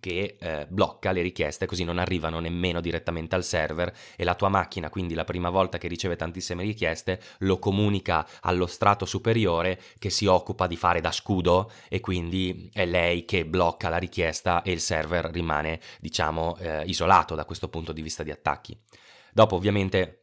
che 0.00 0.36
eh, 0.40 0.66
blocca 0.68 1.12
le 1.12 1.22
richieste 1.22 1.66
così 1.66 1.84
non 1.84 1.98
arrivano 1.98 2.40
nemmeno 2.40 2.80
direttamente 2.80 3.34
al 3.34 3.44
server 3.44 3.94
e 4.16 4.24
la 4.24 4.34
tua 4.34 4.48
macchina 4.48 4.88
quindi 4.88 5.14
la 5.14 5.24
prima 5.24 5.50
volta 5.50 5.78
che 5.78 5.88
riceve 5.88 6.16
tantissime 6.16 6.62
richieste 6.62 7.20
lo 7.38 7.58
comunica 7.58 8.26
allo 8.40 8.66
strato 8.66 9.04
superiore 9.04 9.80
che 9.98 10.10
si 10.10 10.26
occupa 10.26 10.66
di 10.66 10.76
fare 10.76 11.00
da 11.00 11.12
scudo 11.12 11.70
e 11.88 12.00
quindi 12.00 12.70
è 12.72 12.86
lei 12.86 13.24
che 13.24 13.46
blocca 13.46 13.88
la 13.88 13.98
richiesta 13.98 14.62
e 14.62 14.72
il 14.72 14.80
server 14.80 15.26
rimane 15.26 15.80
diciamo 16.00 16.56
eh, 16.58 16.82
isolato 16.86 17.34
da 17.34 17.44
questo 17.44 17.68
punto 17.68 17.92
di 17.92 18.02
vista 18.02 18.22
di 18.22 18.30
attacchi. 18.30 18.76
Dopo 19.32 19.54
ovviamente 19.54 20.19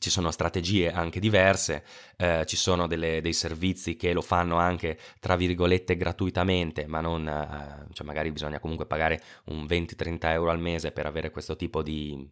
ci 0.00 0.08
sono 0.08 0.30
strategie 0.30 0.90
anche 0.90 1.20
diverse, 1.20 1.84
eh, 2.16 2.44
ci 2.46 2.56
sono 2.56 2.86
delle, 2.86 3.20
dei 3.20 3.34
servizi 3.34 3.96
che 3.96 4.14
lo 4.14 4.22
fanno 4.22 4.56
anche 4.56 4.98
tra 5.20 5.36
virgolette 5.36 5.94
gratuitamente, 5.94 6.86
ma 6.86 7.02
non, 7.02 7.28
eh, 7.28 7.92
cioè 7.92 8.06
magari 8.06 8.32
bisogna 8.32 8.58
comunque 8.60 8.86
pagare 8.86 9.20
un 9.46 9.66
20-30 9.66 10.18
euro 10.30 10.50
al 10.50 10.58
mese 10.58 10.90
per 10.90 11.04
avere 11.04 11.30
questo 11.30 11.54
tipo 11.54 11.82
di, 11.82 12.26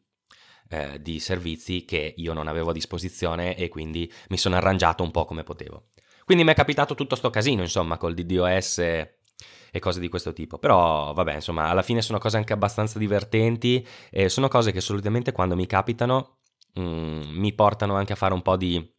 eh, 0.71 1.01
di 1.03 1.21
servizi 1.21 1.85
che 1.85 2.15
io 2.17 2.33
non 2.33 2.49
avevo 2.49 2.71
a 2.71 2.73
disposizione 2.73 3.55
e 3.55 3.69
quindi 3.69 4.11
mi 4.31 4.39
sono 4.39 4.57
arrangiato 4.57 5.03
un 5.03 5.11
po' 5.11 5.27
come 5.27 5.43
potevo. 5.43 5.89
Quindi 6.25 6.45
mi 6.45 6.53
è 6.53 6.55
capitato 6.55 6.95
tutto 6.95 7.17
sto 7.17 7.29
casino, 7.29 7.61
insomma, 7.61 7.99
col 7.99 8.15
DDoS 8.15 8.79
e 8.79 9.79
cose 9.79 10.01
di 10.01 10.09
questo 10.09 10.33
tipo. 10.33 10.59
Però, 10.59 11.13
vabbè, 11.13 11.35
insomma, 11.35 11.69
alla 11.69 11.83
fine 11.83 12.01
sono 12.01 12.19
cose 12.19 12.39
anche 12.39 12.55
abbastanza 12.55 12.99
divertenti 12.99 13.87
e 14.11 14.31
sono 14.31 14.49
cose 14.49 14.73
che 14.73 14.81
solitamente 14.81 15.33
quando 15.33 15.55
mi 15.55 15.67
capitano 15.67 16.38
mm, 16.79 17.23
mi 17.39 17.53
portano 17.53 17.97
anche 17.97 18.13
a 18.13 18.17
fare 18.17 18.35
un 18.35 18.43
po' 18.43 18.57
di 18.57 18.97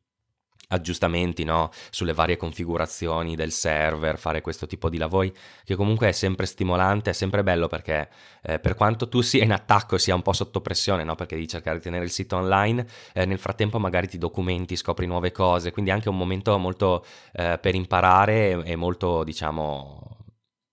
aggiustamenti 0.72 1.44
no? 1.44 1.70
sulle 1.90 2.14
varie 2.14 2.38
configurazioni 2.38 3.36
del 3.36 3.52
server, 3.52 4.18
fare 4.18 4.42
questo 4.42 4.68
tipo 4.68 4.90
di 4.90 4.98
lavori 4.98 5.34
che 5.64 5.76
comunque 5.76 6.10
è 6.10 6.12
sempre 6.12 6.46
stimolante, 6.46 7.12
è 7.12 7.14
sempre 7.14 7.44
bello 7.44 7.68
perché 7.68 8.10
eh, 8.44 8.60
per 8.60 8.76
quanto 8.76 9.08
tu 9.10 9.22
sia 9.22 9.44
in 9.44 9.52
attacco 9.52 9.96
e 9.96 10.00
sia 10.00 10.16
un 10.16 10.22
po' 10.22 10.34
sotto 10.34 10.62
pressione, 10.62 11.04
no? 11.04 11.16
perché 11.16 11.36
devi 11.36 11.48
cercare 11.48 11.78
di 11.78 11.84
tenere 11.84 12.06
il 12.06 12.12
sito 12.12 12.38
online, 12.38 12.86
eh, 13.14 13.26
nel 13.26 13.40
frattempo 13.40 13.80
magari 13.80 14.08
ti 14.08 14.18
documenti, 14.18 14.76
scopri 14.76 15.06
nuove 15.08 15.32
cose, 15.32 15.72
quindi 15.72 15.92
anche 15.92 16.10
un 16.10 16.18
momento 16.18 16.58
molto 16.58 17.04
eh, 17.34 17.58
per 17.60 17.76
imparare 17.76 18.64
e 18.64 18.76
molto 18.76 19.24
diciamo 19.24 20.18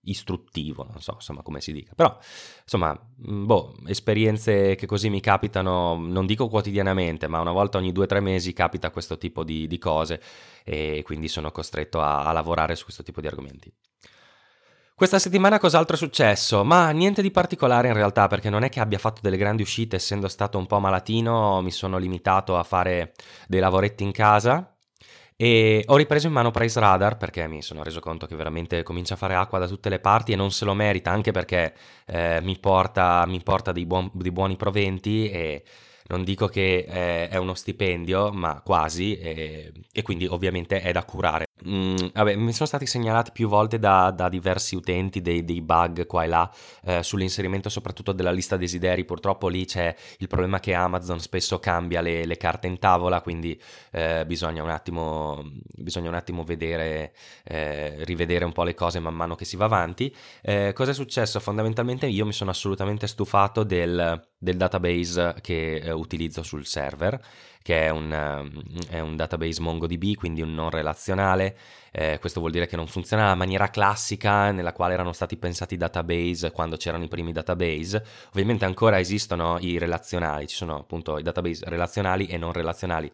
istruttivo, 0.07 0.87
non 0.91 1.01
so 1.01 1.13
insomma 1.15 1.43
come 1.43 1.61
si 1.61 1.73
dica. 1.73 1.93
Però 1.95 2.17
insomma, 2.63 2.99
mm, 3.29 3.45
boh, 3.47 3.75
esperienze 3.87 4.75
che 4.75 4.87
così 4.87 5.11
mi 5.11 5.21
capitano, 5.21 5.97
non 5.97 6.27
dico 6.27 6.49
quotidianamente, 6.49 7.29
ma 7.29 7.41
una 7.41 7.53
volta 7.53 7.79
ogni 7.79 7.93
due 7.93 8.05
o 8.05 8.09
tre 8.09 8.21
mesi 8.21 8.53
capita 8.53 8.91
questo 8.91 9.19
tipo 9.19 9.45
di, 9.45 9.67
di 9.67 9.79
cose 9.79 10.21
e 10.65 11.03
quindi 11.05 11.29
sono 11.29 11.51
costretto 11.53 12.01
a, 12.01 12.25
a 12.25 12.33
lavorare 12.33 12.75
su 12.75 12.85
questo 12.85 13.03
tipo 13.03 13.21
di 13.21 13.27
argomenti. 13.27 13.73
Questa 14.97 15.19
settimana 15.19 15.59
cos'altro 15.59 15.95
è 15.95 15.99
successo? 15.99 16.65
Ma 16.65 16.91
niente 16.91 17.21
di 17.21 17.31
particolare 17.31 17.89
in 17.89 17.93
realtà, 17.93 18.29
perché 18.29 18.49
non 18.49 18.63
è 18.63 18.71
che 18.71 18.81
abbia 18.81 18.97
fatto 18.97 19.21
delle 19.21 19.37
grandi 19.37 19.61
uscite, 19.61 19.97
essendo 19.97 20.27
stato 20.27 20.57
un 20.57 20.65
po' 20.65 20.79
malatino, 20.79 21.61
mi 21.61 21.71
sono 21.71 21.99
limitato 21.99 22.57
a 22.57 22.63
fare 22.63 23.13
dei 23.47 23.61
lavoretti 23.61 24.05
in 24.05 24.13
casa. 24.13 24.76
E 25.39 25.85
ho 25.87 25.97
ripreso 25.97 26.29
in 26.29 26.33
mano 26.33 26.51
Price 26.51 26.81
Radar 26.81 27.19
perché 27.19 27.47
mi 27.47 27.61
sono 27.61 27.83
reso 27.83 28.01
conto 28.01 28.27
che 28.27 28.35
veramente 28.35 28.83
comincia 28.83 29.15
a 29.15 29.17
fare 29.19 29.35
acqua 29.35 29.59
da 29.59 29.69
tutte 29.69 29.91
le 29.91 29.99
parti 29.99 30.33
e 30.33 30.37
non 30.37 30.51
se 30.51 30.65
lo 30.65 30.73
merita, 30.73 31.11
anche 31.11 31.31
perché 31.31 31.75
eh, 32.07 32.41
mi 32.43 32.59
porta, 32.59 33.25
mi 33.27 33.43
porta 33.43 33.71
dei, 33.71 33.85
buon, 33.85 34.11
dei 34.15 34.31
buoni 34.31 34.57
proventi 34.57 35.29
e 35.31 35.63
non 36.09 36.25
dico 36.25 36.47
che 36.47 36.87
eh, 36.89 37.29
è 37.29 37.37
uno 37.37 37.55
stipendio, 37.55 38.33
ma 38.33 38.63
quasi, 38.63 39.19
e, 39.19 39.73
e, 39.93 40.03
quindi 40.03 40.27
ovviamente 40.27 40.81
è 40.81 40.93
da 40.93 41.05
curare. 41.05 41.46
Mm, 41.65 41.97
vabbè, 42.13 42.37
mi 42.37 42.53
sono 42.53 42.67
stati 42.67 42.85
segnalati 42.85 43.31
più 43.33 43.49
volte 43.49 43.79
da, 43.79 44.11
da 44.11 44.29
diversi 44.29 44.77
utenti 44.77 45.23
dei, 45.23 45.43
dei, 45.43 45.63
bug 45.63 46.07
qua 46.07 46.25
e 46.25 46.27
là 46.27 46.53
eh, 46.85 47.03
sull'inserimento 47.03 47.71
soprattutto 47.71 48.13
della 48.13 48.31
lista 48.31 48.59
desideri. 48.59 49.07
Purtroppo 49.07 49.49
lì 49.49 49.65
c'è 49.65 49.95
il 50.19 50.27
problema 50.27 50.61
che 50.61 50.75
Amazon 50.75 51.19
spesso 51.19 51.59
cambia 51.59 52.03
le, 52.03 52.27
le 52.27 52.37
carte 52.37 52.67
in 52.67 52.79
tavola, 52.79 53.23
quindi 53.23 53.59
eh, 53.93 54.27
bisogna, 54.27 54.63
un 54.63 54.69
attimo, 54.69 55.43
bisogna 55.75 56.11
un 56.11 56.15
attimo 56.15 56.45
vedere, 56.45 57.15
eh, 57.45 58.05
rivedere 58.05 58.45
un 58.45 58.53
po' 58.53 58.63
le 58.63 58.75
cose 58.75 59.01
man 59.01 59.15
mano 59.15 59.35
che 59.35 59.47
si 59.47 59.57
va 59.57 59.65
avanti. 59.65 60.15
Eh, 60.43 60.73
cosa 60.75 60.91
è 60.91 60.95
successo? 60.95 61.41
Fondamentalmente 61.41 62.07
io 62.07 62.27
mi 62.27 62.33
sono 62.33 62.51
assolutamente 62.51 63.07
stufato 63.07 63.65
del 63.65 64.23
del 64.39 64.57
database 64.57 65.35
che 65.41 65.77
eh, 65.77 65.91
utilizzo 65.93 66.43
sul 66.43 66.67
server, 66.67 67.21
che 67.67 67.87
è 67.87 67.89
un, 67.89 68.13
uh, 68.13 68.87
è 68.89 69.01
un, 69.01 69.17
database 69.17 69.61
MongoDB, 69.61 70.15
quindi 70.15 70.41
un 70.41 70.55
non 70.55 70.71
relazionale. 70.71 71.57
Eh, 71.91 72.19
questo 72.21 72.39
vuol 72.39 72.53
dire 72.53 72.69
che 72.69 72.77
non 72.77 72.87
funziona 72.87 73.25
nella 73.25 73.35
maniera 73.35 73.71
classica 73.71 74.53
nella 74.53 74.73
quale 74.73 74.95
erano 74.95 75.13
stati 75.13 75.37
pensati 75.37 75.75
i 75.75 75.77
database 75.77 76.53
quando 76.53 76.77
c'erano 76.77 77.03
i 77.03 77.09
primi 77.09 77.33
database. 77.33 78.05
Ovviamente 78.29 78.67
ancora 78.67 79.01
esistono 79.01 79.59
i 79.59 79.79
relazionali, 79.79 80.47
ci 80.47 80.55
sono 80.55 80.77
appunto 80.77 81.19
i 81.19 81.25
database 81.25 81.65
relazionali 81.69 82.27
e 82.27 82.37
non 82.37 82.53
relazionali 82.53 83.11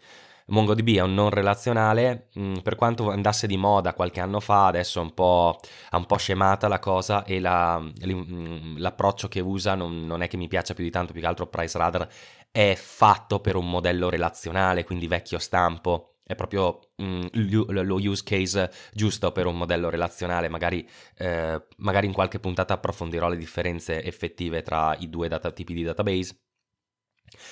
MongoDB 0.46 0.96
è 0.96 1.00
un 1.00 1.14
non 1.14 1.30
relazionale, 1.30 2.28
mm, 2.38 2.56
per 2.58 2.74
quanto 2.74 3.10
andasse 3.10 3.46
di 3.46 3.56
moda 3.56 3.94
qualche 3.94 4.20
anno 4.20 4.40
fa, 4.40 4.66
adesso 4.66 4.98
è 4.98 5.02
un 5.02 5.14
po', 5.14 5.58
è 5.90 5.94
un 5.94 6.06
po 6.06 6.16
scemata 6.16 6.68
la 6.68 6.78
cosa 6.78 7.24
e 7.24 7.40
la, 7.40 7.78
mm, 7.78 8.76
l'approccio 8.78 9.28
che 9.28 9.40
usa 9.40 9.74
non, 9.74 10.04
non, 10.04 10.22
è 10.22 10.28
che 10.28 10.36
mi 10.36 10.48
piaccia 10.48 10.74
più 10.74 10.84
di 10.84 10.90
tanto, 10.90 11.12
più 11.12 11.20
che 11.20 11.26
altro 11.26 11.46
Price 11.46 11.78
Radar 11.78 12.08
è 12.52 12.74
fatto 12.76 13.40
per 13.40 13.56
un 13.56 13.68
modello 13.68 14.10
relazionale, 14.10 14.84
quindi 14.84 15.08
vecchio 15.08 15.38
stampo, 15.38 16.16
è 16.22 16.34
proprio 16.34 16.78
mh, 16.96 17.26
mm, 17.36 17.70
lo 17.70 17.96
use 17.96 18.22
case 18.24 18.70
giusto 18.92 19.32
per 19.32 19.46
un 19.46 19.56
modello 19.56 19.90
relazionale, 19.90 20.48
magari, 20.48 20.86
eh, 21.16 21.66
magari 21.78 22.06
in 22.06 22.12
qualche 22.12 22.38
puntata 22.38 22.74
approfondirò 22.74 23.28
le 23.28 23.36
differenze 23.36 24.02
effettive 24.04 24.62
tra 24.62 24.94
i 24.98 25.08
due 25.08 25.28
data, 25.28 25.50
tipi 25.50 25.74
di 25.74 25.82
database. 25.82 26.36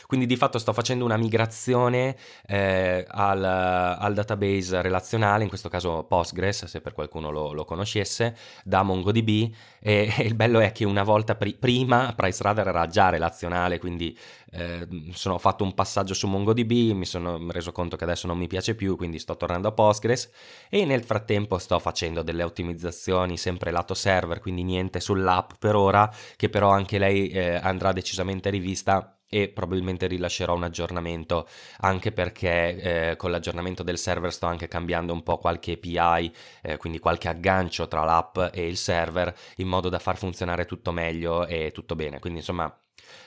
Quindi 0.06 0.26
di 0.26 0.36
fatto 0.36 0.58
sto 0.58 0.72
facendo 0.72 1.04
una 1.04 1.16
migrazione 1.16 2.16
eh, 2.46 3.04
al, 3.08 3.44
al, 3.44 4.14
database 4.14 4.82
relazionale, 4.82 5.42
in 5.42 5.48
questo 5.48 5.68
caso 5.68 6.04
Postgres, 6.04 6.66
se 6.66 6.80
per 6.80 6.92
qualcuno 6.92 7.30
lo, 7.30 7.52
lo 7.52 7.64
conoscesse, 7.64 8.36
da 8.64 8.82
MongoDB. 8.82 9.28
E, 9.28 9.52
e, 9.80 10.22
il 10.24 10.34
bello 10.34 10.60
è 10.60 10.72
che 10.72 10.84
una 10.84 11.02
volta 11.02 11.34
pri- 11.34 11.54
prima 11.54 12.12
PriceRadar 12.14 12.68
era 12.68 12.86
già 12.86 13.08
relazionale, 13.08 13.78
quindi 13.78 14.16
eh, 14.52 14.86
sono 15.12 15.38
fatto 15.38 15.64
un 15.64 15.74
passaggio 15.74 16.14
su 16.14 16.26
MongoDB, 16.26 16.92
mi 16.92 17.06
sono 17.06 17.38
reso 17.50 17.72
conto 17.72 17.96
che 17.96 18.04
adesso 18.04 18.26
non 18.26 18.38
mi 18.38 18.46
piace 18.46 18.74
più, 18.74 18.96
quindi 18.96 19.18
sto 19.18 19.36
tornando 19.36 19.68
a 19.68 19.72
Postgres. 19.72 20.30
E 20.68 20.84
nel 20.84 21.04
frattempo 21.04 21.58
sto 21.58 21.78
facendo 21.78 22.22
delle 22.22 22.42
ottimizzazioni 22.42 23.36
sempre 23.36 23.70
lato 23.70 23.94
server, 23.94 24.40
quindi 24.40 24.62
niente 24.62 25.00
sull'app 25.00 25.52
per 25.58 25.74
ora, 25.74 26.12
che 26.36 26.48
però 26.48 26.70
anche 26.70 26.98
lei 26.98 27.28
eh, 27.28 27.54
andrà 27.54 27.92
decisamente 27.92 28.50
rivista 28.50 29.14
e 29.30 29.48
probabilmente 29.48 30.06
rilascerò 30.08 30.54
un 30.54 30.64
aggiornamento 30.64 31.48
anche 31.78 32.12
perché 32.12 33.10
eh, 33.12 33.16
con 33.16 33.30
l'aggiornamento 33.30 33.82
del 33.82 33.96
server 33.96 34.32
sto 34.32 34.46
anche 34.46 34.68
cambiando 34.68 35.12
un 35.12 35.22
po' 35.22 35.38
qualche 35.38 35.72
API, 35.80 36.34
eh, 36.62 36.76
quindi 36.76 36.98
qualche 36.98 37.28
aggancio 37.28 37.88
tra 37.88 38.04
l'app 38.04 38.38
e 38.52 38.66
il 38.66 38.76
server 38.76 39.34
in 39.56 39.68
modo 39.68 39.88
da 39.88 39.98
far 40.00 40.18
funzionare 40.18 40.66
tutto 40.66 40.92
meglio 40.92 41.46
e 41.46 41.70
tutto 41.72 41.94
bene. 41.94 42.18
Quindi 42.18 42.40
insomma 42.40 42.76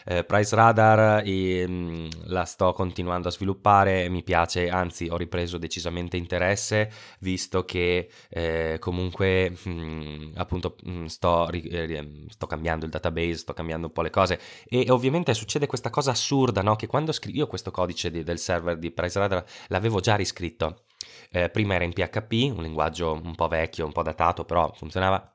eh, 0.05 0.23
Price 0.23 0.55
Radar 0.55 1.23
e, 1.25 1.67
mh, 1.67 2.07
la 2.25 2.45
sto 2.45 2.73
continuando 2.73 3.27
a 3.27 3.31
sviluppare, 3.31 4.09
mi 4.09 4.23
piace, 4.23 4.69
anzi 4.69 5.07
ho 5.09 5.17
ripreso 5.17 5.57
decisamente 5.57 6.17
interesse 6.17 6.91
visto 7.19 7.65
che 7.65 8.09
eh, 8.29 8.77
comunque 8.79 9.51
mh, 9.51 10.31
appunto 10.35 10.75
mh, 10.83 11.05
sto, 11.05 11.49
eh, 11.49 12.25
sto, 12.29 12.47
cambiando 12.47 12.85
il 12.85 12.91
database, 12.91 13.37
sto 13.37 13.53
cambiando 13.53 13.87
un 13.87 13.93
po' 13.93 14.01
le 14.01 14.09
cose 14.09 14.39
e 14.67 14.85
ovviamente 14.89 15.33
succede 15.33 15.67
questa 15.67 15.89
cosa 15.89 16.11
assurda, 16.11 16.61
no? 16.61 16.75
che 16.75 16.87
quando 16.87 17.11
scrivo 17.11 17.31
io 17.33 17.47
questo 17.47 17.71
codice 17.71 18.11
di, 18.11 18.23
del 18.23 18.37
server 18.37 18.77
di 18.77 18.91
Price 18.91 19.17
Radar 19.19 19.43
l'avevo 19.67 19.99
già 19.99 20.15
riscritto. 20.15 20.83
Eh, 21.31 21.49
prima 21.49 21.73
era 21.73 21.83
in 21.83 21.93
PHP, 21.93 22.55
un 22.55 22.61
linguaggio 22.61 23.13
un 23.13 23.35
po' 23.35 23.47
vecchio, 23.47 23.85
un 23.85 23.91
po' 23.91 24.03
datato, 24.03 24.45
però 24.45 24.71
funzionava 24.73 25.32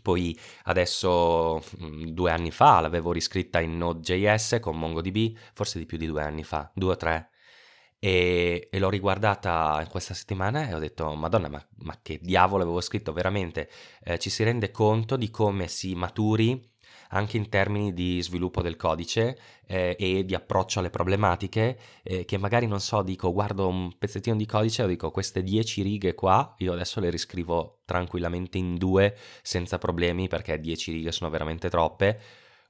poi 0.00 0.38
adesso 0.64 1.62
mm, 1.82 2.06
due 2.08 2.30
anni 2.30 2.50
fa 2.50 2.80
l'avevo 2.80 3.12
riscritta 3.12 3.60
in 3.60 3.76
Node.js 3.76 4.58
con 4.60 4.78
MongoDB, 4.78 5.36
forse 5.52 5.78
di 5.78 5.86
più 5.86 5.98
di 5.98 6.06
due 6.06 6.22
anni 6.22 6.44
fa, 6.44 6.70
due 6.74 6.92
o 6.92 6.96
tre. 6.96 7.28
E, 7.98 8.68
e 8.72 8.78
l'ho 8.78 8.90
riguardata 8.90 9.86
questa 9.88 10.14
settimana 10.14 10.68
e 10.68 10.74
ho 10.74 10.78
detto, 10.78 11.14
Madonna, 11.14 11.48
ma, 11.48 11.64
ma 11.78 11.98
che 12.02 12.18
diavolo 12.20 12.62
avevo 12.62 12.80
scritto 12.80 13.12
veramente? 13.12 13.70
Eh, 14.02 14.18
ci 14.18 14.30
si 14.30 14.42
rende 14.42 14.70
conto 14.70 15.16
di 15.16 15.30
come 15.30 15.68
si 15.68 15.94
maturi 15.94 16.71
anche 17.12 17.36
in 17.36 17.48
termini 17.48 17.92
di 17.92 18.20
sviluppo 18.22 18.62
del 18.62 18.76
codice 18.76 19.38
eh, 19.66 19.96
e 19.98 20.24
di 20.24 20.34
approccio 20.34 20.78
alle 20.78 20.90
problematiche, 20.90 21.78
eh, 22.02 22.24
che 22.24 22.38
magari 22.38 22.66
non 22.66 22.80
so, 22.80 23.02
dico 23.02 23.32
guardo 23.32 23.68
un 23.68 23.96
pezzettino 23.96 24.36
di 24.36 24.46
codice 24.46 24.82
e 24.82 24.88
dico 24.88 25.10
queste 25.10 25.42
10 25.42 25.82
righe 25.82 26.14
qua, 26.14 26.54
io 26.58 26.72
adesso 26.72 27.00
le 27.00 27.10
riscrivo 27.10 27.80
tranquillamente 27.84 28.58
in 28.58 28.76
due 28.76 29.16
senza 29.42 29.78
problemi 29.78 30.28
perché 30.28 30.58
10 30.58 30.92
righe 30.92 31.12
sono 31.12 31.30
veramente 31.30 31.68
troppe. 31.68 32.20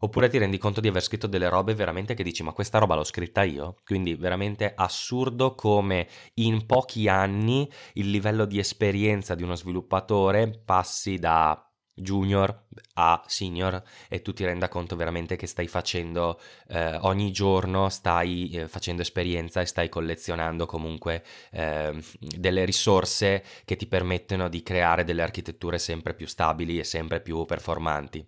Oppure 0.05 0.29
ti 0.29 0.37
rendi 0.37 0.59
conto 0.59 0.81
di 0.81 0.89
aver 0.89 1.01
scritto 1.01 1.29
delle 1.29 1.49
robe 1.49 1.75
veramente 1.75 2.15
che 2.15 2.25
dici 2.25 2.43
ma 2.43 2.51
questa 2.51 2.79
roba 2.79 2.97
l'ho 2.97 3.05
scritta 3.05 3.45
io? 3.45 3.77
Quindi 3.85 4.17
veramente 4.17 4.73
assurdo 4.75 5.55
come 5.55 6.09
in 6.35 6.67
pochi 6.67 7.07
anni 7.07 7.71
il 7.95 8.11
livello 8.11 8.45
di 8.45 8.59
esperienza 8.59 9.37
di 9.37 9.45
uno 9.45 9.55
sviluppatore 9.55 10.61
passi 10.65 11.19
da 11.19 11.72
junior 11.95 12.67
a 12.95 13.23
senior 13.27 13.83
e 14.09 14.23
tu 14.23 14.33
ti 14.33 14.45
renda 14.45 14.69
conto 14.69 14.97
veramente 14.97 15.37
che 15.37 15.47
stai 15.47 15.69
facendo 15.69 16.41
eh, 16.69 16.97
ogni 17.03 17.31
giorno 17.33 17.89
stai 17.89 18.51
eh, 18.51 18.69
facendo 18.69 19.03
esperienza 19.03 19.61
e 19.61 19.67
stai 19.67 19.89
collezionando 19.89 20.67
comunque 20.67 21.23
eh, 21.51 22.03
delle 22.19 22.65
risorse 22.65 23.45
che 23.65 23.77
ti 23.77 23.87
permettono 23.87 24.49
di 24.49 24.63
creare 24.63 25.05
delle 25.05 25.23
architetture 25.23 25.79
sempre 25.79 26.15
più 26.15 26.27
stabili 26.27 26.79
e 26.79 26.85
sempre 26.85 27.21
più 27.21 27.45
performanti. 27.45 28.27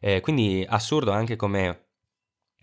Eh, 0.00 0.20
quindi 0.20 0.64
assurdo 0.68 1.10
anche 1.10 1.36
come 1.36 1.88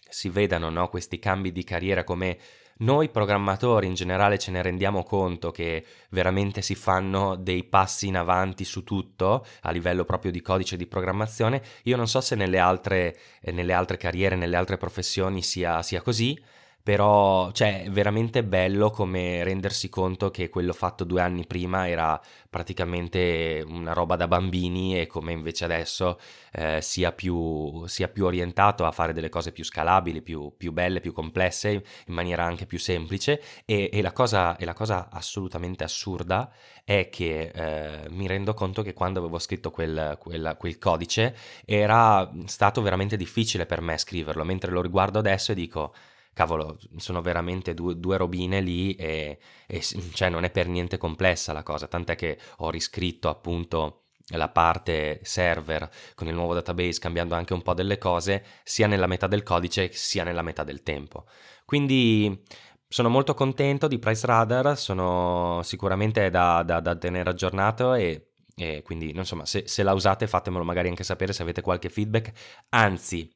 si 0.10 0.30
vedano 0.30 0.70
no, 0.70 0.90
questi 0.90 1.20
cambi 1.20 1.52
di 1.52 1.64
carriera 1.64 2.04
come 2.04 2.38
noi 2.80 3.10
programmatori 3.10 3.88
in 3.88 3.94
generale 3.96 4.38
ce 4.38 4.52
ne 4.52 4.62
rendiamo 4.62 5.04
conto 5.04 5.52
che 5.52 5.86
veramente 6.10 6.62
si 6.62 6.76
fanno 6.76 7.36
dei 7.36 7.64
passi 7.64 8.08
in 8.08 8.18
avanti 8.18 8.64
su 8.66 8.84
tutto 8.84 9.46
a 9.62 9.72
livello 9.72 10.06
proprio 10.06 10.32
di 10.32 10.42
codice 10.42 10.78
di 10.78 10.86
programmazione. 10.86 11.62
Io 11.84 11.96
non 11.96 12.08
so 12.08 12.22
se 12.22 12.36
nelle 12.36 12.60
altre, 12.60 13.18
eh, 13.42 13.52
nelle 13.52 13.74
altre 13.74 13.98
carriere, 13.98 14.36
nelle 14.36 14.56
altre 14.56 14.78
professioni 14.78 15.42
sia, 15.42 15.82
sia 15.82 16.02
così, 16.02 16.40
però 16.88 17.52
cioè, 17.52 17.84
è 17.84 17.90
veramente 17.90 18.46
bello 18.46 18.92
come 18.92 19.44
rendersi 19.44 19.90
conto 19.90 20.32
che 20.32 20.48
quello 20.48 20.72
fatto 20.72 21.04
due 21.04 21.20
anni 21.20 21.46
prima 21.46 21.90
era 21.90 22.18
praticamente 22.50 23.62
una 23.68 23.92
roba 23.92 24.16
da 24.16 24.26
bambini 24.26 24.98
e 24.98 25.06
come 25.06 25.34
invece 25.34 25.66
adesso 25.66 26.18
eh, 26.54 26.80
sia, 26.82 27.12
più, 27.12 27.86
sia, 27.88 28.08
più, 28.08 28.24
orientato 28.24 28.86
a 28.86 28.94
fare 28.94 29.12
delle 29.12 29.28
cose 29.28 29.52
più 29.52 29.66
scalabili, 29.66 30.22
più, 30.22 30.54
più 30.56 30.72
belle, 30.72 31.02
più 31.02 31.12
complesse, 31.12 31.72
in 31.72 32.14
maniera 32.14 32.46
anche 32.46 32.66
più 32.66 32.80
semplice. 32.80 33.42
E, 33.66 33.90
e, 33.92 34.02
la, 34.02 34.14
cosa, 34.14 34.56
e 34.56 34.64
la, 34.64 34.74
cosa, 34.74 35.10
assolutamente 35.12 35.84
assurda 35.84 36.50
è 36.86 37.10
che 37.10 37.52
eh, 37.54 38.10
mi 38.12 38.28
rendo 38.28 38.54
conto 38.54 38.82
che 38.82 38.94
quando 38.94 39.20
avevo 39.20 39.40
scritto 39.40 39.72
quel, 39.72 40.16
quel, 40.18 40.56
quel 40.58 40.78
codice 40.78 41.36
era 41.66 42.32
stato 42.46 42.82
veramente 42.82 43.18
difficile 43.18 43.66
per 43.66 43.82
me 43.82 43.98
scriverlo, 43.98 44.46
mentre 44.46 44.72
lo 44.72 44.82
riguardo 44.82 45.20
adesso 45.20 45.52
e 45.52 45.56
dico 45.56 45.94
cavolo, 46.38 46.78
sono 46.98 47.22
veramente 47.24 47.74
due, 47.74 47.98
due 47.98 48.16
robine 48.16 48.62
lì 48.62 48.94
e, 48.94 49.40
e, 49.66 49.82
cioè 50.14 50.30
non 50.30 50.44
è 50.44 50.52
per 50.52 50.68
niente 50.68 50.98
complessa 50.98 51.52
la 51.52 51.64
cosa, 51.64 51.88
tant'è 51.88 52.16
che 52.16 52.38
ho 52.58 52.70
riscritto 52.70 53.28
appunto 53.28 54.04
la 54.32 54.50
parte 54.50 55.20
server 55.24 55.90
con 56.14 56.28
il 56.28 56.36
nuovo 56.36 56.54
database 56.54 57.00
cambiando 57.00 57.34
anche 57.34 57.54
un 57.54 57.62
po' 57.62 57.74
delle 57.74 57.98
cose 57.98 58.44
sia 58.64 58.86
nella 58.86 59.08
metà 59.08 59.26
del 59.26 59.42
codice 59.42 59.92
sia 59.94 60.24
nella 60.24 60.44
metà 60.44 60.64
del 60.64 60.84
tempo. 60.84 61.26
Quindi 61.66 62.44
sono 62.88 63.10
molto 63.10 63.34
contento 63.34 63.88
di 63.88 63.98
Price 63.98 64.28
Radar, 64.28 64.78
sono 64.78 65.62
sicuramente 65.64 66.30
da, 66.30 66.62
da, 66.64 66.80
da 66.82 66.96
tenere 66.96 67.32
aggiornato 67.32 67.96
e, 67.96 68.34
e 68.56 68.84
quindi 68.84 69.10
insomma 69.10 69.46
se, 69.46 69.64
se, 69.68 69.82
la 69.82 69.94
usate 69.94 70.28
fatemelo 70.28 70.64
magari 70.64 70.90
anche 70.90 71.04
sapere 71.04 71.34
se 71.34 71.42
avete 71.42 71.62
qualche 71.62 71.90
feedback, 71.90 72.32
anzi 72.70 73.28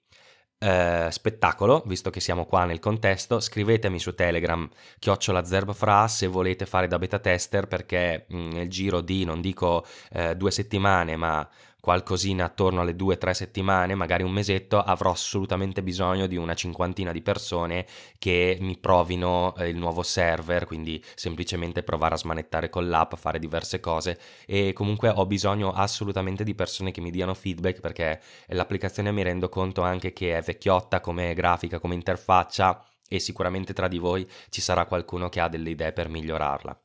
eh, 0.63 1.07
spettacolo, 1.09 1.81
visto 1.87 2.11
che 2.11 2.19
siamo 2.19 2.45
qua 2.45 2.65
nel 2.65 2.79
contesto, 2.79 3.39
scrivetemi 3.39 3.97
su 3.97 4.13
Telegram 4.13 4.69
chiocciola 4.99 5.43
zerbfra 5.43 6.07
se 6.07 6.27
volete 6.27 6.67
fare 6.67 6.87
da 6.87 6.99
beta 6.99 7.17
tester 7.17 7.67
perché 7.67 8.25
mh, 8.27 8.37
nel 8.37 8.69
giro 8.69 9.01
di 9.01 9.25
non 9.25 9.41
dico 9.41 9.83
eh, 10.11 10.35
due 10.35 10.51
settimane 10.51 11.15
ma 11.15 11.47
qualcosina 11.81 12.45
attorno 12.45 12.81
alle 12.81 12.95
due 12.95 13.15
o 13.15 13.17
tre 13.17 13.33
settimane, 13.33 13.95
magari 13.95 14.23
un 14.23 14.31
mesetto, 14.31 14.79
avrò 14.79 15.11
assolutamente 15.11 15.83
bisogno 15.83 16.27
di 16.27 16.37
una 16.37 16.53
cinquantina 16.53 17.11
di 17.11 17.21
persone 17.21 17.85
che 18.17 18.57
mi 18.61 18.77
provino 18.77 19.53
eh, 19.57 19.67
il 19.67 19.77
nuovo 19.77 20.03
server, 20.03 20.65
quindi 20.65 21.03
semplicemente 21.15 21.83
provare 21.83 22.13
a 22.13 22.17
smanettare 22.17 22.69
con 22.69 22.87
l'app, 22.87 23.15
fare 23.15 23.39
diverse 23.39 23.79
cose 23.79 24.19
e 24.45 24.71
comunque 24.73 25.09
ho 25.09 25.25
bisogno 25.25 25.73
assolutamente 25.73 26.43
di 26.43 26.55
persone 26.55 26.91
che 26.91 27.01
mi 27.01 27.11
diano 27.11 27.33
feedback 27.33 27.79
perché 27.81 28.21
l'applicazione 28.47 29.11
mi 29.11 29.23
rendo 29.23 29.49
conto 29.49 29.81
anche 29.81 30.13
che 30.13 30.37
è 30.37 30.41
vecchiotta 30.41 31.01
come 31.01 31.33
grafica, 31.33 31.79
come 31.79 31.95
interfaccia 31.95 32.85
e 33.09 33.19
sicuramente 33.19 33.73
tra 33.73 33.87
di 33.87 33.97
voi 33.97 34.29
ci 34.49 34.61
sarà 34.61 34.85
qualcuno 34.85 35.29
che 35.29 35.39
ha 35.39 35.49
delle 35.49 35.71
idee 35.71 35.91
per 35.91 36.07
migliorarla. 36.07 36.79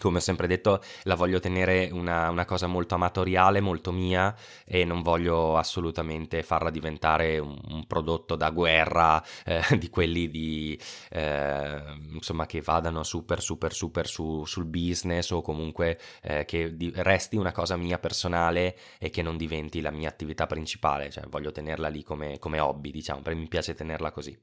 Come 0.00 0.16
ho 0.16 0.20
sempre 0.20 0.46
detto, 0.46 0.80
la 1.02 1.14
voglio 1.14 1.40
tenere 1.40 1.90
una, 1.92 2.30
una, 2.30 2.46
cosa 2.46 2.66
molto 2.66 2.94
amatoriale, 2.94 3.60
molto 3.60 3.92
mia 3.92 4.34
e 4.64 4.86
non 4.86 5.02
voglio 5.02 5.58
assolutamente 5.58 6.42
farla 6.42 6.70
diventare 6.70 7.38
un, 7.38 7.54
un 7.68 7.86
prodotto 7.86 8.34
da 8.34 8.48
guerra 8.48 9.22
eh, 9.44 9.60
di 9.76 9.90
quelli 9.90 10.30
di, 10.30 10.80
eh, 11.10 11.82
insomma, 12.12 12.46
che 12.46 12.62
vadano 12.62 13.02
super, 13.02 13.42
super, 13.42 13.74
super 13.74 14.06
su, 14.06 14.44
sul 14.46 14.64
business 14.64 15.32
o 15.32 15.42
comunque 15.42 15.98
eh, 16.22 16.46
che 16.46 16.74
di, 16.74 16.90
resti 16.96 17.36
una 17.36 17.52
cosa 17.52 17.76
mia 17.76 17.98
personale 17.98 18.78
e 18.98 19.10
che 19.10 19.20
non 19.20 19.36
diventi 19.36 19.82
la 19.82 19.90
mia 19.90 20.08
attività 20.08 20.46
principale. 20.46 21.10
Cioè, 21.10 21.24
voglio 21.28 21.52
tenerla 21.52 21.88
lì 21.88 22.02
come, 22.02 22.38
come 22.38 22.58
hobby, 22.58 22.90
diciamo, 22.90 23.20
perché 23.20 23.38
mi 23.38 23.48
piace 23.48 23.74
tenerla 23.74 24.10
così. 24.12 24.34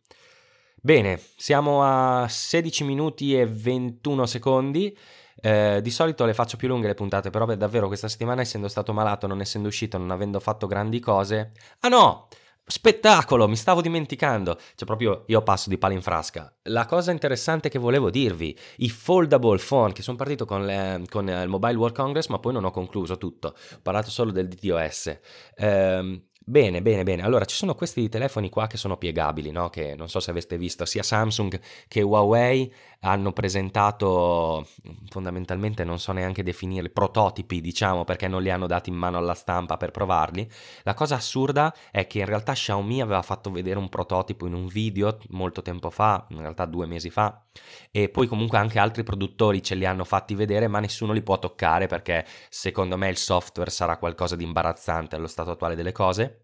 Bene, 0.79 1.19
siamo 1.35 1.81
a 1.83 2.27
16 2.29 2.83
minuti 2.83 3.37
e 3.37 3.45
21 3.45 4.25
secondi. 4.25 4.95
Eh, 5.39 5.79
di 5.81 5.91
solito 5.91 6.25
le 6.25 6.33
faccio 6.33 6.57
più 6.57 6.67
lunghe 6.67 6.87
le 6.87 6.93
puntate, 6.93 7.29
però 7.29 7.45
davvero 7.55 7.87
questa 7.87 8.07
settimana, 8.07 8.41
essendo 8.41 8.67
stato 8.67 8.93
malato, 8.93 9.27
non 9.27 9.41
essendo 9.41 9.67
uscito, 9.67 9.97
non 9.97 10.11
avendo 10.11 10.39
fatto 10.39 10.67
grandi 10.67 10.99
cose. 10.99 11.51
Ah 11.79 11.89
no! 11.89 12.27
Spettacolo, 12.69 13.47
mi 13.47 13.55
stavo 13.55 13.81
dimenticando. 13.81 14.57
Cioè, 14.75 14.85
proprio 14.85 15.23
io 15.27 15.41
passo 15.41 15.69
di 15.69 15.77
palo 15.77 15.93
in 15.93 16.01
frasca. 16.01 16.53
La 16.63 16.85
cosa 16.85 17.11
interessante 17.11 17.69
che 17.69 17.79
volevo 17.79 18.09
dirvi: 18.09 18.57
i 18.77 18.89
foldable 18.89 19.57
phone, 19.57 19.93
che 19.93 20.01
sono 20.01 20.17
partito 20.17 20.45
con, 20.45 20.65
le, 20.65 21.03
con 21.09 21.27
il 21.27 21.47
Mobile 21.47 21.75
World 21.75 21.95
Congress, 21.95 22.27
ma 22.27 22.39
poi 22.39 22.53
non 22.53 22.65
ho 22.65 22.71
concluso 22.71 23.17
tutto. 23.17 23.55
Ho 23.73 23.79
parlato 23.81 24.09
solo 24.09 24.31
del 24.31 24.47
DTOS. 24.47 25.19
Eh, 25.55 26.21
Bene, 26.49 26.81
bene, 26.81 27.03
bene. 27.03 27.23
Allora, 27.23 27.43
ci 27.43 27.57
sono 27.57 27.75
questi 27.75 28.07
telefoni 28.07 28.49
qua 28.49 28.67
che 28.67 28.77
sono 28.77 28.95
piegabili, 28.95 29.51
no? 29.51 29.69
Che 29.69 29.95
non 29.95 30.07
so 30.07 30.21
se 30.21 30.31
avete 30.31 30.57
visto, 30.57 30.85
sia 30.85 31.03
Samsung 31.03 31.59
che 31.89 32.01
Huawei 32.01 32.73
hanno 33.01 33.31
presentato 33.31 34.67
fondamentalmente 35.09 35.83
non 35.83 35.99
so 35.99 36.11
neanche 36.11 36.43
definire 36.43 36.89
prototipi, 36.89 37.61
diciamo, 37.61 38.03
perché 38.03 38.27
non 38.27 38.41
li 38.41 38.49
hanno 38.49 38.67
dati 38.67 38.89
in 38.89 38.95
mano 38.95 39.17
alla 39.17 39.33
stampa 39.33 39.77
per 39.77 39.91
provarli. 39.91 40.49
La 40.83 40.93
cosa 40.93 41.15
assurda 41.15 41.73
è 41.91 42.07
che 42.07 42.19
in 42.19 42.25
realtà 42.25 42.53
Xiaomi 42.53 43.01
aveva 43.01 43.21
fatto 43.21 43.51
vedere 43.51 43.77
un 43.77 43.89
prototipo 43.89 44.45
in 44.45 44.53
un 44.53 44.67
video 44.67 45.17
molto 45.29 45.61
tempo 45.61 45.89
fa, 45.89 46.25
in 46.29 46.39
realtà 46.39 46.65
due 46.65 46.85
mesi 46.85 47.09
fa, 47.09 47.45
e 47.91 48.09
poi 48.09 48.27
comunque 48.27 48.57
anche 48.57 48.79
altri 48.79 49.03
produttori 49.03 49.61
ce 49.61 49.75
li 49.75 49.85
hanno 49.85 50.03
fatti 50.03 50.35
vedere, 50.35 50.67
ma 50.67 50.79
nessuno 50.79 51.13
li 51.13 51.21
può 51.21 51.37
toccare 51.39 51.87
perché 51.87 52.25
secondo 52.49 52.97
me 52.97 53.09
il 53.09 53.17
software 53.17 53.69
sarà 53.69 53.97
qualcosa 53.97 54.35
di 54.35 54.43
imbarazzante 54.43 55.15
allo 55.15 55.27
stato 55.27 55.51
attuale 55.51 55.75
delle 55.75 55.91
cose. 55.91 56.41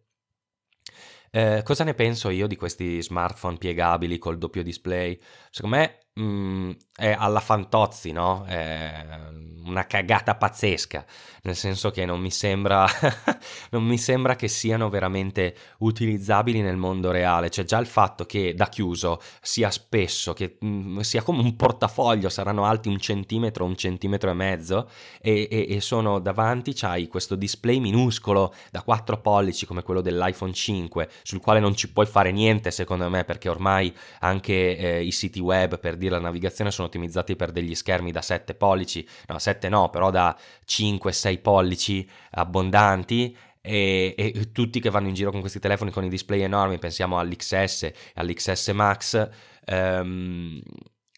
Eh, 1.36 1.62
cosa 1.64 1.84
ne 1.84 1.96
penso 1.96 2.30
io 2.30 2.46
di 2.46 2.56
questi 2.56 3.02
smartphone 3.02 3.58
piegabili 3.58 4.20
col 4.20 4.38
doppio 4.38 4.62
display? 4.62 5.20
Secondo 5.50 5.78
me 5.78 6.03
mm, 6.20 6.72
è 6.96 7.16
alla 7.18 7.40
Fantozzi, 7.40 8.12
no? 8.12 8.46
È 8.46 9.06
una 9.66 9.86
cagata 9.86 10.36
pazzesca, 10.36 11.06
nel 11.44 11.56
senso 11.56 11.92
che 11.92 12.06
non 12.06 12.20
mi 12.20 12.32
sembra, 12.32 12.86
non 13.72 13.84
mi 13.84 13.98
sembra 13.98 14.36
che 14.36 14.48
siano 14.48 14.90
veramente 14.90 15.56
utilizzabili 15.80 16.62
nel 16.62 16.78
mondo 16.78 17.12
reale. 17.12 17.50
Cioè 17.50 17.66
già 17.66 17.80
il 17.80 17.86
fatto 17.86 18.26
che 18.26 18.54
da 18.54 18.68
chiuso 18.68 19.22
sia 19.42 19.72
spesso, 19.72 20.34
che 20.34 20.58
mm, 20.64 21.00
sia 21.00 21.22
come 21.22 21.42
un 21.42 21.56
portafoglio, 21.56 22.30
saranno 22.30 22.66
alti 22.66 22.90
un 22.90 23.00
centimetro, 23.00 23.66
un 23.66 23.76
centimetro 23.76 24.30
e 24.30 24.34
mezzo, 24.34 24.90
e, 25.22 25.48
e, 25.50 25.68
e 25.70 25.82
sono 25.82 26.20
davanti, 26.20 26.74
c'hai 26.74 27.08
questo 27.08 27.36
display 27.36 27.80
minuscolo 27.80 28.54
da 28.72 28.82
4 28.82 29.22
pollici 29.22 29.66
come 29.66 29.84
quello 29.84 30.02
dell'iPhone 30.02 30.54
5, 30.54 31.10
sul 31.24 31.42
quale 31.42 31.60
non 31.60 31.76
ci 31.76 31.92
puoi 31.92 32.06
fare 32.06 32.32
niente 32.32 32.72
secondo 32.72 33.10
me, 33.10 33.24
perché 33.24 33.50
ormai 33.50 33.94
anche 34.20 34.78
eh, 34.78 35.04
i 35.04 35.12
siti 35.12 35.40
web 35.40 35.80
per 35.80 35.98
dire 36.04 36.16
la 36.16 36.22
navigazione 36.22 36.72
sono 36.72 36.88
ottimizzati 36.88 37.36
per 37.36 37.52
degli 37.52 37.76
schermi 37.76 38.12
da 38.12 38.22
7 38.22 38.54
pollici, 38.56 39.08
no 39.28 39.40
7 39.40 39.70
no, 39.70 39.90
però 39.90 40.10
da 40.10 40.38
5-6 40.66 41.42
pollici 41.42 42.10
abbondanti 42.32 43.36
e, 43.66 44.14
e, 44.18 44.52
tutti 44.52 44.82
che 44.82 44.90
vanno 44.90 45.08
in 45.08 45.14
giro 45.14 45.32
con 45.32 45.40
questi 45.40 45.60
telefoni 45.60 45.90
con 45.90 46.04
i 46.04 46.10
display 46.10 46.42
enormi, 46.42 46.78
pensiamo 46.80 47.18
all'XS, 47.18 47.92
all'XS 48.16 48.68
Max, 48.70 49.30
ehm, 49.64 50.62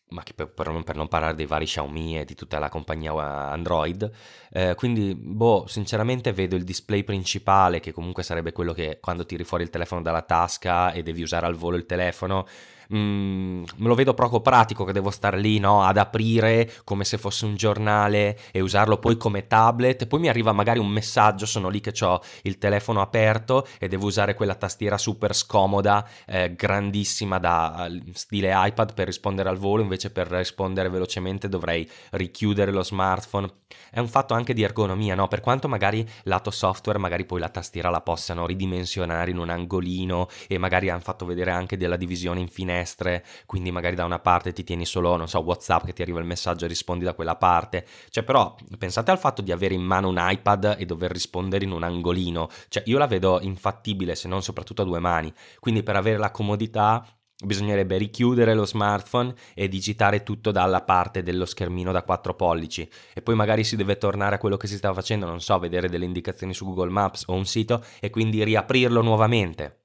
ma 0.10 0.22
che 0.22 0.34
per, 0.36 0.54
per, 0.54 0.70
non, 0.70 0.84
per, 0.84 0.96
non, 0.96 1.08
parlare 1.08 1.34
dei 1.34 1.48
vari 1.48 1.66
Xiaomi 1.66 2.20
e 2.20 2.26
di 2.26 2.36
tutta 2.36 2.60
la 2.60 2.70
compagnia 2.70 3.14
Android. 3.50 4.10
Eh, 4.52 4.76
quindi, 4.76 5.16
boh, 5.16 5.66
sinceramente 5.68 6.32
vedo 6.34 6.56
il 6.56 6.64
display 6.64 7.04
principale, 7.04 7.80
che 7.80 7.92
comunque 7.92 8.22
sarebbe 8.22 8.52
quello 8.52 8.74
che 8.74 9.00
quando 9.02 9.26
tiri 9.26 9.44
fuori 9.44 9.64
il 9.64 9.72
telefono 9.72 10.04
dalla 10.04 10.22
tasca 10.22 10.92
e 10.92 11.02
devi 11.02 11.24
usare 11.24 11.48
al 11.48 11.56
volo 11.56 11.78
il 11.78 11.88
telefono, 11.88 12.46
mm, 12.94 13.64
me 13.78 13.88
lo 13.88 13.96
vedo 13.96 14.14
poco 14.14 14.42
pratico 14.42 14.84
che 14.84 14.94
devo 14.94 15.10
stare 15.10 15.38
lì 15.38 15.60
no, 15.60 15.84
ad 15.84 15.98
aprire 15.98 16.72
come 16.84 17.04
se 17.04 17.18
fosse 17.18 17.46
un 17.46 17.56
giornale 17.56 18.38
e 18.52 18.62
usarlo 18.62 18.98
poi 18.98 19.18
come 19.18 19.48
tablet. 19.48 20.08
Poi 20.08 20.20
mi 20.20 20.30
arriva 20.30 20.52
magari 20.52 20.80
un 20.80 20.90
messaggio, 20.90 21.46
sono 21.46 21.70
lì 21.70 21.82
che 21.82 21.94
ho 22.04 22.22
il 22.44 22.58
telefono 22.58 23.02
aperto 23.02 23.68
e 23.80 23.88
devo 23.88 24.06
usare 24.06 24.34
quella 24.34 24.56
tastiera 24.56 24.98
super 24.98 25.36
scomoda, 25.36 26.08
eh, 26.26 26.54
grandissima 26.56 27.38
da 27.40 27.90
stile 28.14 28.52
iPad 28.54 28.94
per 28.94 29.06
rispondere 29.06 29.50
al 29.50 29.58
volo, 29.58 29.82
invece 29.82 30.12
per 30.12 30.28
rispondere 30.28 30.90
velocemente 30.90 31.50
dovrei 31.50 31.90
richiudere 32.12 32.72
lo 32.72 32.84
smartphone. 32.84 33.52
È 33.90 34.00
un 34.00 34.08
fatto 34.08 34.34
anche 34.34 34.54
di 34.54 34.64
ergonomia, 34.64 35.16
no? 35.16 35.28
Per 35.28 35.42
quanto 35.42 35.68
magari 35.68 36.08
lato 36.24 36.52
software, 36.52 37.00
magari 37.00 37.26
poi 37.26 37.40
la 37.40 37.50
tastiera 37.50 37.90
la 37.90 38.02
possano 38.02 38.46
ridimensionare 38.46 39.32
in 39.32 39.38
un 39.38 39.50
angolino 39.50 40.28
e 40.48 40.58
magari 40.58 40.90
hanno 40.90 41.02
fatto 41.02 41.26
vedere 41.26 41.52
anche 41.52 41.78
della 41.78 41.96
divisione 41.96 42.40
in 42.40 42.48
finestre 42.76 43.24
quindi 43.46 43.72
magari 43.72 43.96
da 43.96 44.04
una 44.04 44.20
parte 44.20 44.52
ti 44.52 44.64
tieni 44.64 44.86
solo, 44.86 45.16
non 45.16 45.28
so, 45.28 45.40
WhatsApp 45.40 45.86
che 45.86 45.94
ti 45.94 46.02
arriva 46.02 46.20
il 46.20 46.26
messaggio 46.26 46.66
e 46.66 46.68
rispondi 46.68 47.06
da 47.06 47.14
quella 47.14 47.36
parte. 47.36 47.86
Cioè, 48.10 48.24
però 48.24 48.56
pensate 48.78 49.12
al 49.12 49.20
fatto 49.20 49.42
di 49.42 49.52
avere 49.52 49.74
in 49.74 49.84
mano 49.84 50.10
un 50.10 50.18
iPad 50.20 50.76
e 50.78 50.86
dover 50.86 51.12
rispondere 51.12 51.64
in 51.64 51.72
un 51.72 51.84
angolino. 51.84 52.50
Cioè, 52.68 52.84
io 52.88 52.98
la 52.98 53.08
vedo 53.08 53.40
infattibile, 53.42 54.16
se 54.16 54.28
non 54.28 54.42
soprattutto 54.42 54.82
a 54.82 54.86
due 54.86 55.00
mani. 55.00 55.34
Quindi 55.60 55.84
per 55.84 55.96
avere 55.96 56.18
la 56.18 56.32
comodità 56.32 57.06
bisognerebbe 57.44 57.98
richiudere 57.98 58.54
lo 58.54 58.66
smartphone 58.66 59.34
e 59.54 59.68
digitare 59.68 60.24
tutto 60.24 60.52
dalla 60.52 60.82
parte 60.82 61.22
dello 61.22 61.46
schermino 61.46 61.92
da 61.92 62.02
4 62.02 62.34
pollici 62.34 62.90
e 63.14 63.22
poi 63.22 63.36
magari 63.36 63.66
si 63.66 63.76
deve 63.76 63.98
tornare 63.98 64.36
a 64.36 64.38
quello 64.38 64.56
che 64.56 64.68
si 64.68 64.78
stava 64.78 64.94
facendo, 64.94 65.26
non 65.26 65.42
so, 65.42 65.60
vedere 65.60 65.90
delle 65.90 66.06
indicazioni 66.06 66.54
su 66.54 66.66
Google 66.66 66.92
Maps 66.92 67.26
o 67.28 67.34
un 67.34 67.46
sito 67.46 67.84
e 68.00 68.10
quindi 68.10 68.44
riaprirlo 68.44 69.02
nuovamente. 69.02 69.85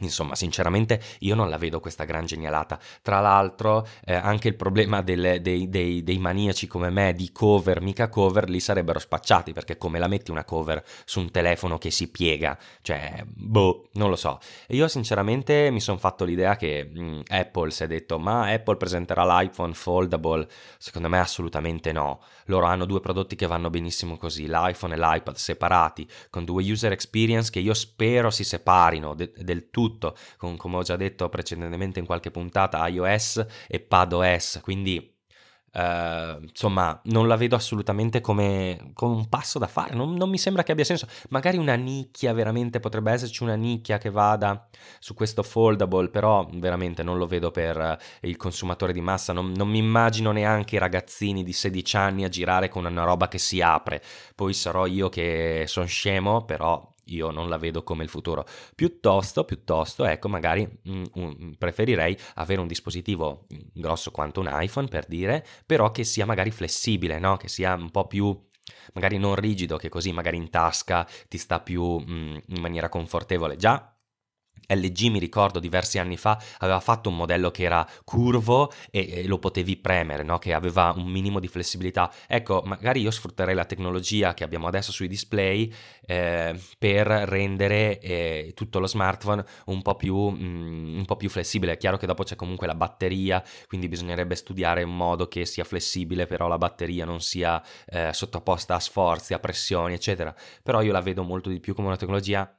Insomma, 0.00 0.34
sinceramente 0.34 1.00
io 1.20 1.34
non 1.34 1.48
la 1.48 1.56
vedo 1.56 1.80
questa 1.80 2.04
gran 2.04 2.26
genialata. 2.26 2.78
Tra 3.00 3.20
l'altro, 3.20 3.86
eh, 4.04 4.12
anche 4.12 4.48
il 4.48 4.54
problema 4.54 5.00
delle, 5.00 5.40
dei, 5.40 5.70
dei, 5.70 6.02
dei, 6.02 6.18
maniaci 6.18 6.66
come 6.66 6.90
me 6.90 7.14
di 7.14 7.32
cover, 7.32 7.80
mica 7.80 8.10
cover, 8.10 8.50
li 8.50 8.60
sarebbero 8.60 8.98
spacciati 8.98 9.54
perché 9.54 9.78
come 9.78 9.98
la 9.98 10.06
metti 10.06 10.30
una 10.30 10.44
cover 10.44 10.84
su 11.06 11.20
un 11.20 11.30
telefono 11.30 11.78
che 11.78 11.90
si 11.90 12.10
piega? 12.10 12.58
Cioè, 12.82 13.24
boh, 13.26 13.88
non 13.92 14.10
lo 14.10 14.16
so. 14.16 14.38
Io 14.68 14.86
sinceramente 14.86 15.70
mi 15.70 15.80
sono 15.80 15.96
fatto 15.96 16.24
l'idea 16.24 16.56
che 16.56 16.90
mh, 16.92 17.00
mm, 17.00 17.20
Apple 17.28 17.70
si 17.70 17.84
è 17.84 17.86
detto, 17.86 18.18
ma 18.18 18.50
Apple 18.50 18.76
presenterà 18.76 19.24
l'iPhone 19.24 19.72
foldable? 19.72 20.46
Secondo 20.76 21.08
me 21.08 21.18
assolutamente 21.20 21.92
no. 21.92 22.20
Loro 22.46 22.66
hanno 22.66 22.84
due 22.84 23.00
prodotti 23.00 23.34
che 23.34 23.46
vanno 23.46 23.70
benissimo 23.70 24.18
così, 24.18 24.46
l'iPhone 24.46 24.94
e 24.94 24.98
l'iPad 24.98 25.36
separati, 25.36 26.06
con 26.28 26.44
due 26.44 26.70
user 26.70 26.92
experience 26.92 27.50
che 27.50 27.60
io 27.60 27.72
spero 27.72 28.30
si 28.30 28.44
separino 28.44 29.14
de- 29.14 29.32
del 29.34 29.70
tutto 29.70 29.84
tutto, 29.86 30.16
come 30.56 30.76
ho 30.76 30.82
già 30.82 30.96
detto 30.96 31.28
precedentemente 31.28 32.00
in 32.00 32.06
qualche 32.06 32.30
puntata, 32.30 32.86
iOS 32.88 33.46
e 33.68 33.80
PadOS, 33.80 34.60
quindi 34.62 35.14
Uh, 35.76 36.40
insomma, 36.40 36.98
non 37.04 37.28
la 37.28 37.36
vedo 37.36 37.54
assolutamente 37.54 38.22
come, 38.22 38.92
come 38.94 39.14
un 39.14 39.28
passo 39.28 39.58
da 39.58 39.66
fare. 39.66 39.94
Non, 39.94 40.14
non, 40.14 40.30
mi 40.30 40.38
sembra 40.38 40.62
che 40.62 40.72
abbia 40.72 40.84
senso. 40.84 41.06
Magari 41.28 41.58
una 41.58 41.74
nicchia, 41.74 42.32
veramente 42.32 42.80
potrebbe 42.80 43.12
esserci 43.12 43.42
una 43.42 43.56
nicchia 43.56 43.98
che 43.98 44.08
vada 44.08 44.70
su 45.00 45.12
questo 45.12 45.42
foldable, 45.42 46.08
però 46.08 46.48
veramente 46.50 47.02
non 47.02 47.18
lo 47.18 47.26
vedo 47.26 47.50
per 47.50 47.76
uh, 47.76 48.26
il 48.26 48.38
consumatore 48.38 48.94
di 48.94 49.02
massa. 49.02 49.34
Non, 49.34 49.52
non, 49.52 49.68
mi 49.68 49.76
immagino 49.76 50.32
neanche 50.32 50.76
i 50.76 50.78
ragazzini 50.78 51.44
di 51.44 51.52
16 51.52 51.96
anni 51.98 52.24
a 52.24 52.30
girare 52.30 52.70
con 52.70 52.86
una 52.86 53.04
roba 53.04 53.28
che 53.28 53.36
si 53.36 53.60
apre. 53.60 54.02
Poi 54.34 54.54
sarò 54.54 54.86
io 54.86 55.10
che 55.10 55.64
sono 55.66 55.84
scemo, 55.84 56.46
però 56.46 56.90
io 57.06 57.30
non 57.30 57.48
la 57.48 57.58
vedo 57.58 57.82
come 57.82 58.02
il 58.02 58.08
futuro. 58.08 58.46
Piuttosto, 58.74 59.44
piuttosto, 59.44 60.04
ecco, 60.04 60.28
magari 60.28 60.68
mm, 60.88 61.02
mm, 61.18 61.52
preferirei 61.58 62.16
avere 62.34 62.60
un 62.60 62.66
dispositivo 62.66 63.46
mm, 63.52 63.58
grosso 63.72 64.10
quanto 64.10 64.40
un 64.40 64.48
iPhone, 64.50 64.88
per 64.88 65.06
dire, 65.06 65.44
però 65.64 65.90
che 65.90 66.04
sia 66.04 66.26
magari 66.26 66.50
flessibile, 66.50 67.18
no? 67.18 67.36
Che 67.36 67.48
sia 67.48 67.74
un 67.74 67.90
po' 67.90 68.06
più 68.06 68.38
magari 68.94 69.18
non 69.18 69.36
rigido, 69.36 69.76
che 69.76 69.88
così 69.88 70.12
magari 70.12 70.36
in 70.36 70.50
tasca 70.50 71.06
ti 71.28 71.38
sta 71.38 71.60
più 71.60 71.98
mm, 71.98 72.36
in 72.46 72.60
maniera 72.60 72.88
confortevole. 72.88 73.56
Già 73.56 73.95
LG 74.66 75.10
mi 75.10 75.18
ricordo 75.18 75.58
diversi 75.58 75.98
anni 75.98 76.16
fa 76.16 76.40
aveva 76.58 76.80
fatto 76.80 77.08
un 77.08 77.16
modello 77.16 77.50
che 77.50 77.62
era 77.62 77.86
curvo 78.04 78.72
e, 78.90 79.08
e 79.10 79.26
lo 79.26 79.38
potevi 79.38 79.76
premere, 79.76 80.22
no? 80.22 80.38
che 80.38 80.52
aveva 80.52 80.92
un 80.96 81.06
minimo 81.06 81.40
di 81.40 81.48
flessibilità. 81.48 82.12
Ecco, 82.26 82.62
magari 82.64 83.00
io 83.00 83.10
sfrutterei 83.10 83.54
la 83.54 83.64
tecnologia 83.64 84.34
che 84.34 84.44
abbiamo 84.44 84.66
adesso 84.66 84.92
sui 84.92 85.08
display 85.08 85.72
eh, 86.06 86.58
per 86.78 87.06
rendere 87.06 87.98
eh, 88.00 88.52
tutto 88.54 88.78
lo 88.78 88.86
smartphone 88.86 89.44
un 89.66 89.82
po, 89.82 89.94
più, 89.94 90.16
mm, 90.30 90.98
un 90.98 91.04
po' 91.04 91.16
più 91.16 91.28
flessibile. 91.28 91.72
È 91.72 91.76
chiaro 91.76 91.96
che 91.96 92.06
dopo 92.06 92.22
c'è 92.22 92.36
comunque 92.36 92.66
la 92.66 92.74
batteria, 92.74 93.42
quindi 93.66 93.88
bisognerebbe 93.88 94.34
studiare 94.34 94.82
un 94.82 94.96
modo 94.96 95.28
che 95.28 95.44
sia 95.46 95.64
flessibile, 95.64 96.26
però 96.26 96.48
la 96.48 96.58
batteria 96.58 97.04
non 97.04 97.20
sia 97.20 97.62
eh, 97.86 98.12
sottoposta 98.12 98.74
a 98.74 98.80
sforzi, 98.80 99.34
a 99.34 99.38
pressioni, 99.38 99.94
eccetera. 99.94 100.34
Però 100.62 100.80
io 100.82 100.92
la 100.92 101.00
vedo 101.00 101.22
molto 101.22 101.48
di 101.50 101.60
più 101.60 101.74
come 101.74 101.88
una 101.88 101.96
tecnologia 101.96 102.58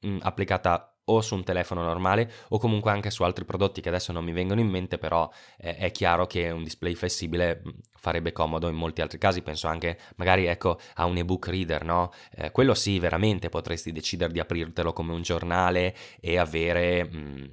mh, 0.00 0.08
mm, 0.08 0.18
applicata 0.22 0.91
o 1.04 1.20
su 1.20 1.34
un 1.34 1.44
telefono 1.44 1.82
normale 1.82 2.30
o 2.48 2.58
comunque 2.58 2.90
anche 2.90 3.10
su 3.10 3.22
altri 3.22 3.44
prodotti 3.44 3.80
che 3.80 3.88
adesso 3.88 4.12
non 4.12 4.24
mi 4.24 4.32
vengono 4.32 4.60
in 4.60 4.68
mente, 4.68 4.98
però 4.98 5.28
eh, 5.58 5.76
è 5.76 5.90
chiaro 5.90 6.26
che 6.26 6.50
un 6.50 6.62
display 6.62 6.94
flessibile 6.94 7.62
mm, 7.66 7.70
farebbe 7.96 8.32
comodo 8.32 8.68
in 8.68 8.76
molti 8.76 9.00
altri 9.00 9.18
casi, 9.18 9.42
penso 9.42 9.66
anche 9.66 9.98
magari 10.16 10.46
ecco 10.46 10.78
a 10.94 11.04
un 11.06 11.16
ebook 11.16 11.48
reader, 11.48 11.84
no? 11.84 12.12
Eh, 12.34 12.50
quello 12.50 12.74
sì, 12.74 12.98
veramente 12.98 13.48
potresti 13.48 13.92
decidere 13.92 14.32
di 14.32 14.40
aprirtelo 14.40 14.92
come 14.92 15.12
un 15.12 15.22
giornale 15.22 15.94
e 16.20 16.38
avere 16.38 17.04
mh, 17.04 17.16
mm, 17.16 17.44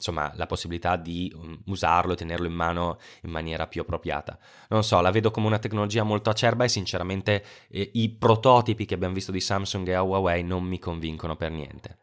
insomma 0.00 0.32
la 0.34 0.46
possibilità 0.46 0.96
di 0.96 1.30
um, 1.36 1.60
usarlo 1.66 2.14
e 2.14 2.16
tenerlo 2.16 2.46
in 2.46 2.54
mano 2.54 2.98
in 3.22 3.30
maniera 3.30 3.66
più 3.66 3.82
appropriata. 3.82 4.38
Non 4.68 4.82
so, 4.82 5.00
la 5.00 5.10
vedo 5.10 5.30
come 5.30 5.46
una 5.46 5.58
tecnologia 5.58 6.02
molto 6.02 6.30
acerba 6.30 6.64
e 6.64 6.68
sinceramente 6.68 7.44
eh, 7.68 7.90
i 7.94 8.08
prototipi 8.08 8.86
che 8.86 8.94
abbiamo 8.94 9.14
visto 9.14 9.30
di 9.30 9.40
Samsung 9.40 9.86
e 9.88 9.96
Huawei 9.96 10.42
non 10.42 10.64
mi 10.64 10.78
convincono 10.78 11.36
per 11.36 11.50
niente. 11.50 11.98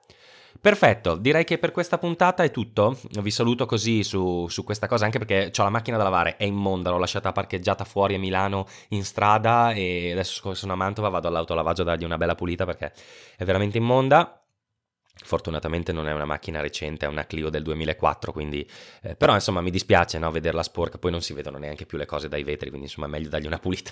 Perfetto, 0.60 1.16
direi 1.16 1.44
che 1.44 1.58
per 1.58 1.72
questa 1.72 1.98
puntata 1.98 2.44
è 2.44 2.52
tutto. 2.52 2.98
Vi 3.22 3.32
saluto 3.32 3.66
così 3.66 4.04
su, 4.04 4.48
su 4.48 4.64
questa 4.64 4.88
cosa, 4.88 5.06
anche 5.06 5.20
perché 5.20 5.52
ho 5.56 5.64
la 5.64 5.70
macchina 5.70 5.98
da 5.98 6.04
lavare, 6.04 6.38
è 6.38 6.46
immonda, 6.46 6.90
l'ho 6.90 6.98
lasciata 6.98 7.32
parcheggiata 7.32 7.84
fuori 7.84 8.16
a 8.16 8.20
Milano 8.20 8.66
in 8.90 9.04
strada 9.04 9.74
e 9.74 10.12
adesso 10.12 10.54
sono 10.54 10.74
a 10.74 10.76
Mantova, 10.76 11.10
vado 11.10 11.28
all'autolavaggio 11.28 11.82
a 11.82 11.86
dargli 11.86 12.06
una 12.06 12.18
bella 12.18 12.36
pulita 12.36 12.66
perché 12.66 12.92
è 13.36 13.44
veramente 13.44 13.78
immonda. 13.78 14.42
Fortunatamente 15.28 15.92
non 15.92 16.08
è 16.08 16.14
una 16.14 16.24
macchina 16.24 16.62
recente, 16.62 17.06
è 17.06 17.10
una 17.10 17.26
Clio 17.26 17.50
del 17.50 17.62
2004, 17.64 18.32
quindi... 18.32 18.66
Eh, 19.02 19.18
però 19.18 19.34
insomma 19.34 19.60
mi 19.60 19.72
dispiace 19.72 20.18
no, 20.18 20.32
vederla 20.32 20.64
sporca, 20.64 20.98
poi 20.98 21.12
non 21.12 21.22
si 21.22 21.34
vedono 21.34 21.58
neanche 21.58 21.86
più 21.86 21.98
le 21.98 22.06
cose 22.06 22.30
dai 22.30 22.44
vetri, 22.44 22.70
quindi 22.70 22.88
insomma 22.88 23.08
è 23.08 23.10
meglio 23.10 23.28
dargli 23.28 23.46
una 23.46 23.60
pulita. 23.60 23.92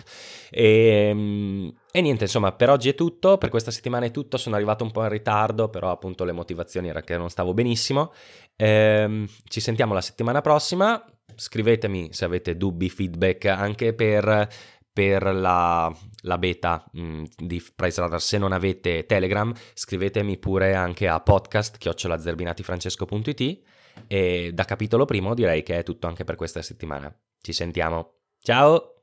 E, 0.49 1.09
ehm, 1.11 1.73
e, 1.91 2.01
niente, 2.01 2.23
insomma 2.23 2.53
per 2.53 2.69
oggi 2.69 2.87
è 2.87 2.95
tutto, 2.95 3.37
per 3.37 3.49
questa 3.49 3.69
settimana 3.69 4.05
è 4.05 4.11
tutto, 4.11 4.37
sono 4.37 4.55
arrivato 4.55 4.85
un 4.85 4.91
po' 4.91 5.03
in 5.03 5.09
ritardo, 5.09 5.67
però 5.67 5.91
appunto 5.91 6.23
le 6.23 6.31
motivazioni 6.31 6.87
era 6.87 7.01
che 7.01 7.17
non 7.17 7.29
stavo 7.29 7.53
benissimo. 7.53 8.13
E, 8.55 9.25
ci 9.49 9.59
sentiamo 9.59 9.93
la 9.93 10.01
settimana 10.01 10.39
prossima, 10.39 11.03
scrivetemi 11.35 12.13
se 12.13 12.23
avete 12.23 12.55
dubbi, 12.55 12.89
feedback 12.89 13.45
anche 13.45 13.93
per 13.93 14.47
per 14.95 15.23
la, 15.25 15.93
la 16.21 16.37
beta 16.37 16.85
mh, 16.93 17.01
mm, 17.01 17.23
di 17.35 17.61
Price 17.75 17.99
Radar. 17.99 18.21
Se 18.21 18.37
non 18.37 18.53
avete 18.53 19.05
Telegram, 19.05 19.53
scrivetemi 19.73 20.37
pure 20.37 20.73
anche 20.73 21.09
a 21.09 21.19
podcast 21.19 21.77
chiocciolazerbinatifrancesco.it 21.77 23.61
e 24.07 24.51
da 24.53 24.63
capitolo 24.63 25.03
primo 25.03 25.33
direi 25.33 25.63
che 25.63 25.79
è 25.79 25.83
tutto 25.83 26.07
anche 26.07 26.23
per 26.23 26.35
questa 26.35 26.61
settimana. 26.61 27.13
Ci 27.41 27.51
sentiamo. 27.51 28.19
Ciao! 28.39 28.94